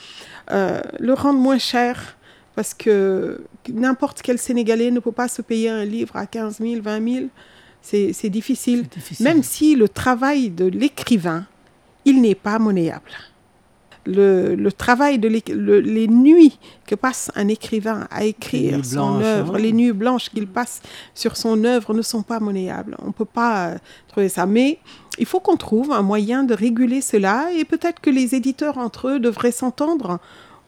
[0.50, 2.17] le rendre moins cher.
[2.58, 3.40] Parce que
[3.72, 7.26] n'importe quel Sénégalais ne peut pas se payer un livre à 15 000, 20 000.
[7.84, 8.86] C'est difficile.
[9.24, 11.46] Même si le travail de l'écrivain,
[12.04, 13.12] il n'est pas monnayable.
[14.08, 19.56] Le, le travail de le- les nuits que passe un écrivain à écrire son œuvre,
[19.56, 19.60] hein.
[19.60, 20.82] les nuits blanches qu'il passe
[21.14, 22.96] sur son œuvre ne sont pas monnayables.
[23.04, 23.78] On ne peut pas euh,
[24.08, 24.48] trouver ça.
[24.48, 24.80] Mais
[25.20, 29.10] il faut qu'on trouve un moyen de réguler cela et peut-être que les éditeurs entre
[29.10, 30.20] eux devraient s'entendre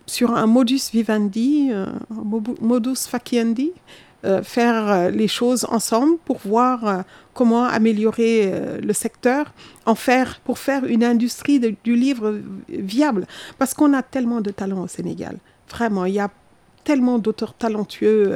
[0.09, 2.23] sur un modus vivendi, euh, un
[2.61, 3.71] modus faciendi,
[4.25, 7.01] euh, faire euh, les choses ensemble pour voir euh,
[7.33, 9.53] comment améliorer euh, le secteur,
[9.85, 12.27] en faire pour faire une industrie de- du livre
[12.67, 13.25] viable.
[13.57, 15.37] Parce qu'on a tellement de talent au Sénégal.
[15.69, 16.29] Vraiment, il y a
[16.83, 18.35] tellement d'auteurs talentueux.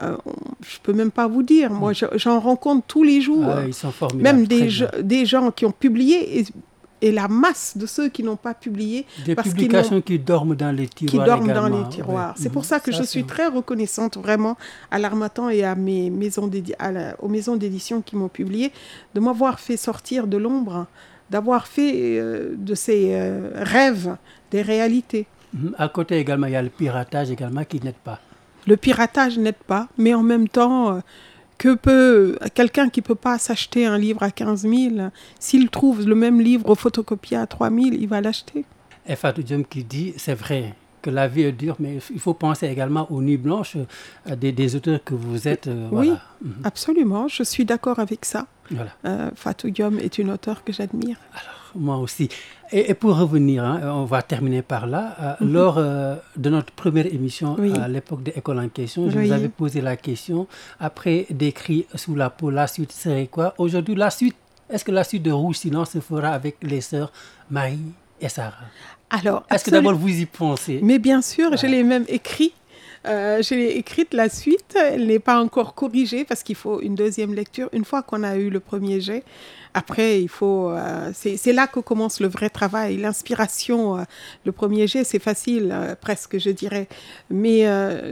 [0.00, 1.70] je peux même pas vous dire.
[1.70, 3.44] Moi, je- j'en rencontre tous les jours.
[3.46, 4.38] Ah, ils sont formidables.
[4.38, 6.44] même des, je- des gens qui ont publié et,
[7.02, 10.70] et la masse de ceux qui n'ont pas publié Des parce publications qui dorment dans
[10.70, 11.26] les qui tiroirs.
[11.26, 12.28] dorment dans les tiroirs.
[12.36, 12.42] Ouais.
[12.42, 12.68] C'est pour Mhm.
[12.68, 14.56] ça que je suis très reconnaissante vraiment
[14.90, 18.72] à l'Armatan et à mes maisons d'édi- à la- aux maisons d'édition qui m'ont publié
[19.14, 20.86] de m'avoir fait sortir de l'ombre,
[21.30, 24.16] d'avoir fait euh, de ces euh, rêves
[24.50, 25.26] des réalités.
[25.54, 25.74] Mhm.
[25.78, 28.20] À côté également, il y a le piratage également qui n'aide pas.
[28.66, 31.00] Le piratage n'aide pas, mais en même temps, euh,
[31.60, 36.14] que peut quelqu'un qui peut pas s'acheter un livre à 15 000, s'il trouve le
[36.14, 38.64] même livre photocopié à 3 000, il va l'acheter.
[39.06, 42.34] Et Fatou Diom qui dit, c'est vrai que la vie est dure, mais il faut
[42.34, 45.66] penser également aux nuits blanches euh, des, des auteurs que vous êtes.
[45.68, 46.06] euh, Oui.
[46.08, 46.20] voilà.
[46.42, 46.54] Mhm.
[46.64, 48.46] Absolument, je suis d'accord avec ça.
[48.70, 48.90] Voilà.
[49.04, 51.16] Euh, Fatou Diom est une auteure que j'admire.
[51.74, 52.28] Moi aussi.
[52.72, 55.16] Et, et pour revenir, hein, on va terminer par là.
[55.20, 55.76] Euh, Lors
[56.36, 57.60] de notre première émission Mhm.
[57.60, 57.72] Oui.
[57.78, 59.26] à l'époque de École en question, je Oui.
[59.26, 60.46] vous avais posé la question.
[60.78, 63.54] Après d'écrit sous la peau, la suite serait quoi?
[63.58, 64.36] Aujourd'hui, la suite,
[64.68, 67.12] est-ce que la suite de Rouge Silence se fera avec les sœurs
[67.50, 67.78] Marie
[68.20, 68.54] et Sarah?
[69.10, 72.52] Alors, Est-ce que d'abord vous y pensez Mais bien sûr, je l'ai même écrit.
[73.06, 74.76] Euh, je l'ai écrite la suite.
[74.76, 77.68] Elle n'est pas encore corrigée parce qu'il faut une deuxième lecture.
[77.72, 79.24] Une fois qu'on a eu le premier jet,
[79.72, 80.70] après, il faut.
[80.70, 82.96] euh, c'est là que commence le vrai travail.
[82.96, 84.02] L'inspiration, euh,
[84.44, 86.88] le premier jet, c'est facile, euh, presque, je dirais.
[87.30, 87.60] Mais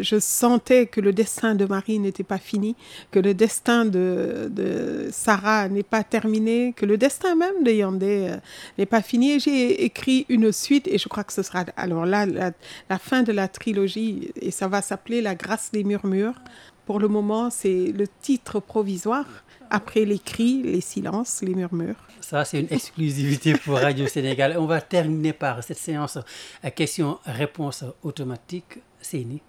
[0.03, 2.77] je sentais que le destin de Marie n'était pas fini,
[3.11, 8.37] que le destin de, de Sarah n'est pas terminé, que le destin même de Yandé
[8.79, 9.41] n'est pas fini.
[9.41, 13.33] J'ai écrit une suite et je crois que ce sera alors là la fin de
[13.33, 16.41] la trilogie et ça va s'appeler La grâce des murmures.
[16.89, 19.26] Pour le moment, c'est le titre provisoire.
[19.68, 22.03] Après les cris, les silences, les murmures.
[22.22, 24.57] Ça, c'est une exclusivité pour Radio Sénégal.
[24.59, 26.16] On va terminer par cette séance
[26.62, 28.78] à questions-réponses automatiques.
[29.03, 29.43] C'est né.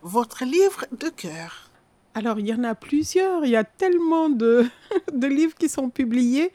[0.00, 1.68] Votre livre de cœur.
[2.14, 3.44] Alors, il y en a plusieurs.
[3.44, 4.64] Il y a tellement de,
[5.12, 6.52] de livres qui sont publiés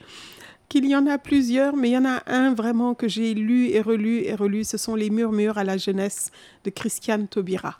[0.68, 3.68] qu'il y en a plusieurs, mais il y en a un vraiment que j'ai lu
[3.68, 4.64] et relu et relu.
[4.64, 6.32] Ce sont Les murmures à la jeunesse
[6.64, 7.78] de Christiane Taubira.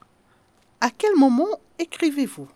[0.81, 1.49] À quel moment
[1.79, 2.49] écrivez-vous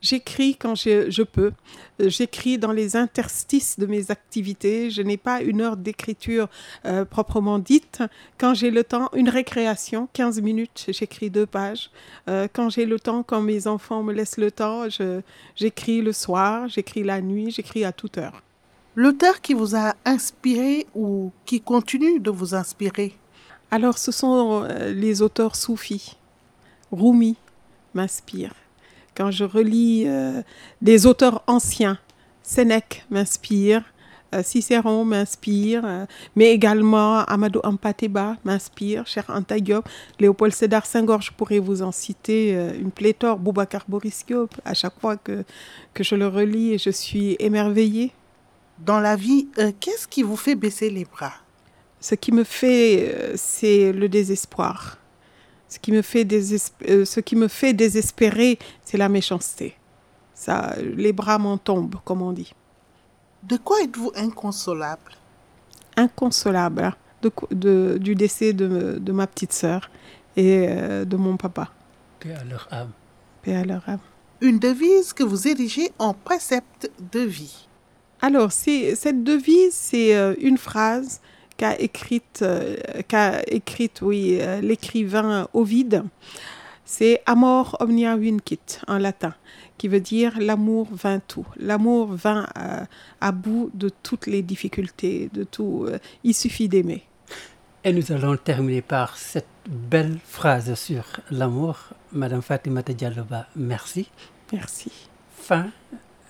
[0.00, 1.52] J'écris quand je, je peux.
[2.00, 4.90] Euh, J'écris dans les interstices de mes activités.
[4.90, 6.48] Je n'ai pas une heure d'écriture
[6.84, 8.02] euh, proprement dite.
[8.38, 11.90] Quand j'ai le temps, une récréation, 15 minutes, j'écris deux pages.
[12.28, 14.84] Euh, quand j'ai le temps, quand mes enfants me laissent le temps,
[15.56, 18.42] j'écris le soir, j'écris la nuit, j'écris à toute heure.
[18.94, 23.14] L'auteur qui vous a inspiré ou qui continue de vous inspirer?
[23.70, 26.16] Alors, ce sont euh, les auteurs soufis.
[26.90, 27.36] Rumi
[27.94, 28.52] m'inspire.
[29.18, 30.42] Quand je relis euh,
[30.80, 31.98] des auteurs anciens,
[32.42, 33.82] Sénèque m'inspire,
[34.32, 39.88] euh, Cicéron m'inspire, euh, mais également Amadou Ampateba m'inspire, cher Anta Diop,
[40.20, 45.00] Léopold Sédar Senghor, je pourrais vous en citer une pléthore, Boubacar Boris Diop, à chaque
[45.00, 45.44] fois que,
[45.94, 48.12] que je le relis et je suis émerveillée.
[48.78, 49.48] Dans la vie,
[49.80, 51.34] qu'est-ce qui vous fait baisser les bras?
[52.00, 54.97] Ce qui me fait, c'est le désespoir.
[55.68, 59.76] Ce qui me fait, désespérer, ce qui me fait désespérer, c'est la méchanceté.
[60.34, 62.52] Ça, les bras m'en tombent, comme on dit.
[63.42, 65.12] De quoi êtes-vous inconsolable?
[65.96, 69.90] Inconsolable hein, de, de, du décès de, de, ma petite sœur
[70.36, 71.70] et euh, de mon papa.
[72.20, 72.90] Paix à leur âme.
[73.42, 74.00] Paix à leur âme.
[74.40, 77.68] Une devise que vous érigez en précepte de vie.
[78.20, 81.20] Alors, cette devise, c'est euh, une phrase
[81.58, 86.04] qu'a écrite, euh, qu'a écrite oui, euh, l'écrivain Ovide.
[86.86, 89.34] C'est Amor omnia vincit en latin,
[89.76, 91.46] qui veut dire l'amour vainc tout.
[91.58, 92.86] L'amour vint à,
[93.20, 95.86] à, bout de toutes les difficultés, de tout.
[96.24, 97.04] il suffit d'aimer.
[97.84, 101.90] Et nous allons terminer par cette belle phrase sur l'amour.
[102.12, 104.08] Madame Fatima Dialloba, merci.
[104.50, 104.90] Merci.
[105.30, 105.70] Fin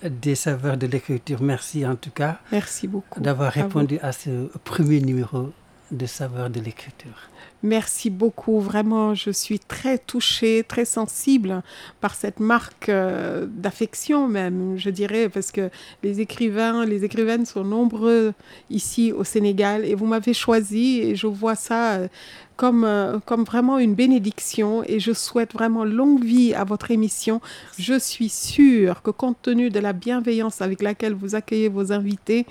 [0.02, 1.42] des saveurs de l'écriture.
[1.42, 2.38] Merci en tout cas.
[2.52, 3.20] Merci beaucoup.
[3.20, 5.52] D'avoir répondu à, à ce premier numéro
[5.90, 7.28] de saveurs de l'écriture.
[7.64, 8.60] Merci beaucoup.
[8.60, 11.62] Vraiment, je suis très touchée, très sensible
[12.00, 15.68] par cette marque euh, d'affection même, je dirais, parce que
[16.04, 18.32] les écrivains, les écrivaines sont nombreux
[18.70, 22.08] ici au Sénégal et vous m'avez choisi et je vois ça euh,
[22.54, 27.40] comme, euh, comme vraiment une bénédiction et je souhaite vraiment longue vie à votre émission.
[27.76, 32.46] Je suis sûre que compte tenu de la bienveillance avec laquelle vous accueillez vos invités,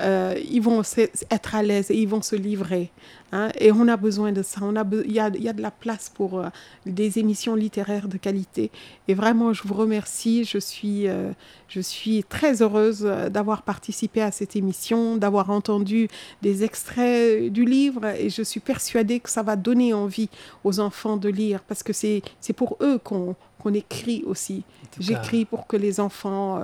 [0.00, 0.82] euh, ils vont
[1.30, 2.90] être à l'aise et ils vont se livrer.
[3.32, 4.60] Hein, et on a besoin de ça.
[4.62, 6.48] On a il, y a, y a de la place pour euh,
[6.86, 8.70] des émissions littéraires de qualité.
[9.08, 10.44] Et vraiment, je vous remercie.
[10.44, 11.30] Je suis, euh,
[11.68, 16.08] je suis très heureuse d'avoir participé à cette émission, d'avoir entendu
[16.42, 18.06] des extraits du livre.
[18.18, 20.28] Et je suis persuadée que ça va donner envie
[20.64, 22.22] aux enfants de lire parce que c'est
[22.56, 24.62] pour eux qu'on qu'on écrit aussi.
[25.00, 26.62] J'écris pour que les enfants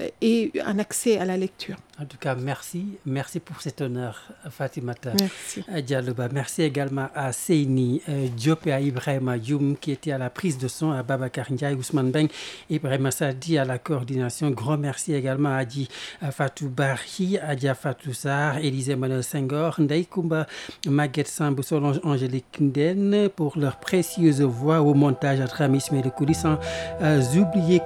[0.00, 1.76] euh, aient un accès à la lecture.
[2.00, 2.86] En tout cas, merci.
[3.06, 5.64] Merci pour cet honneur, Fatimata merci.
[5.84, 6.28] Dialloba.
[6.32, 10.58] Merci également à Seini euh, Diop et à Ibrahima Youm qui était à la prise
[10.58, 12.28] de son, à Babacar Ndiaye, Ousmane Beng,
[12.70, 14.50] Ibrahima Sadi à la coordination.
[14.50, 15.88] Grand merci également à Adi
[16.30, 20.46] Fatou Barhi, Adia Fatou Sar, Élisée Manuel Senghor, Ndei Kumba,
[20.86, 26.37] Maguette Sambou, Solange Angélique Nden pour leur précieuse voix au montage à travers de coulisses
[26.38, 26.58] sans
[27.02, 27.20] euh,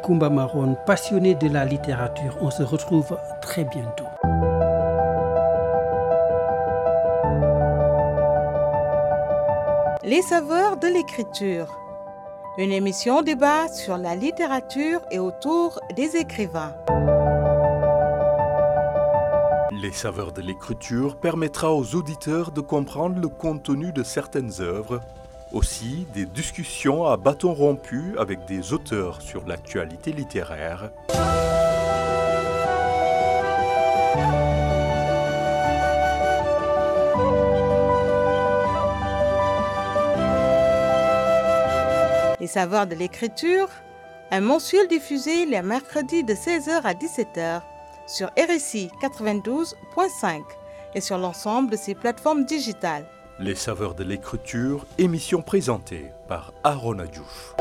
[0.05, 2.37] Kumba Maron, passionné de la littérature.
[2.41, 4.05] On se retrouve très bientôt.
[10.05, 11.79] Les saveurs de l'écriture.
[12.59, 16.75] Une émission débat sur la littérature et autour des écrivains.
[19.81, 25.01] Les saveurs de l'écriture permettra aux auditeurs de comprendre le contenu de certaines œuvres
[25.53, 30.91] aussi des discussions à bâton rompu avec des auteurs sur l'actualité littéraire.
[42.41, 43.69] Les savoirs de l'écriture,
[44.33, 47.63] un mensuel diffusé les mercredis de 16h à 17h
[48.09, 50.43] sur RSI 92.5
[50.95, 53.07] et sur l'ensemble de ses plateformes digitales.
[53.43, 57.57] Les saveurs de l'écriture, émission présentée par Aaron Adjouf.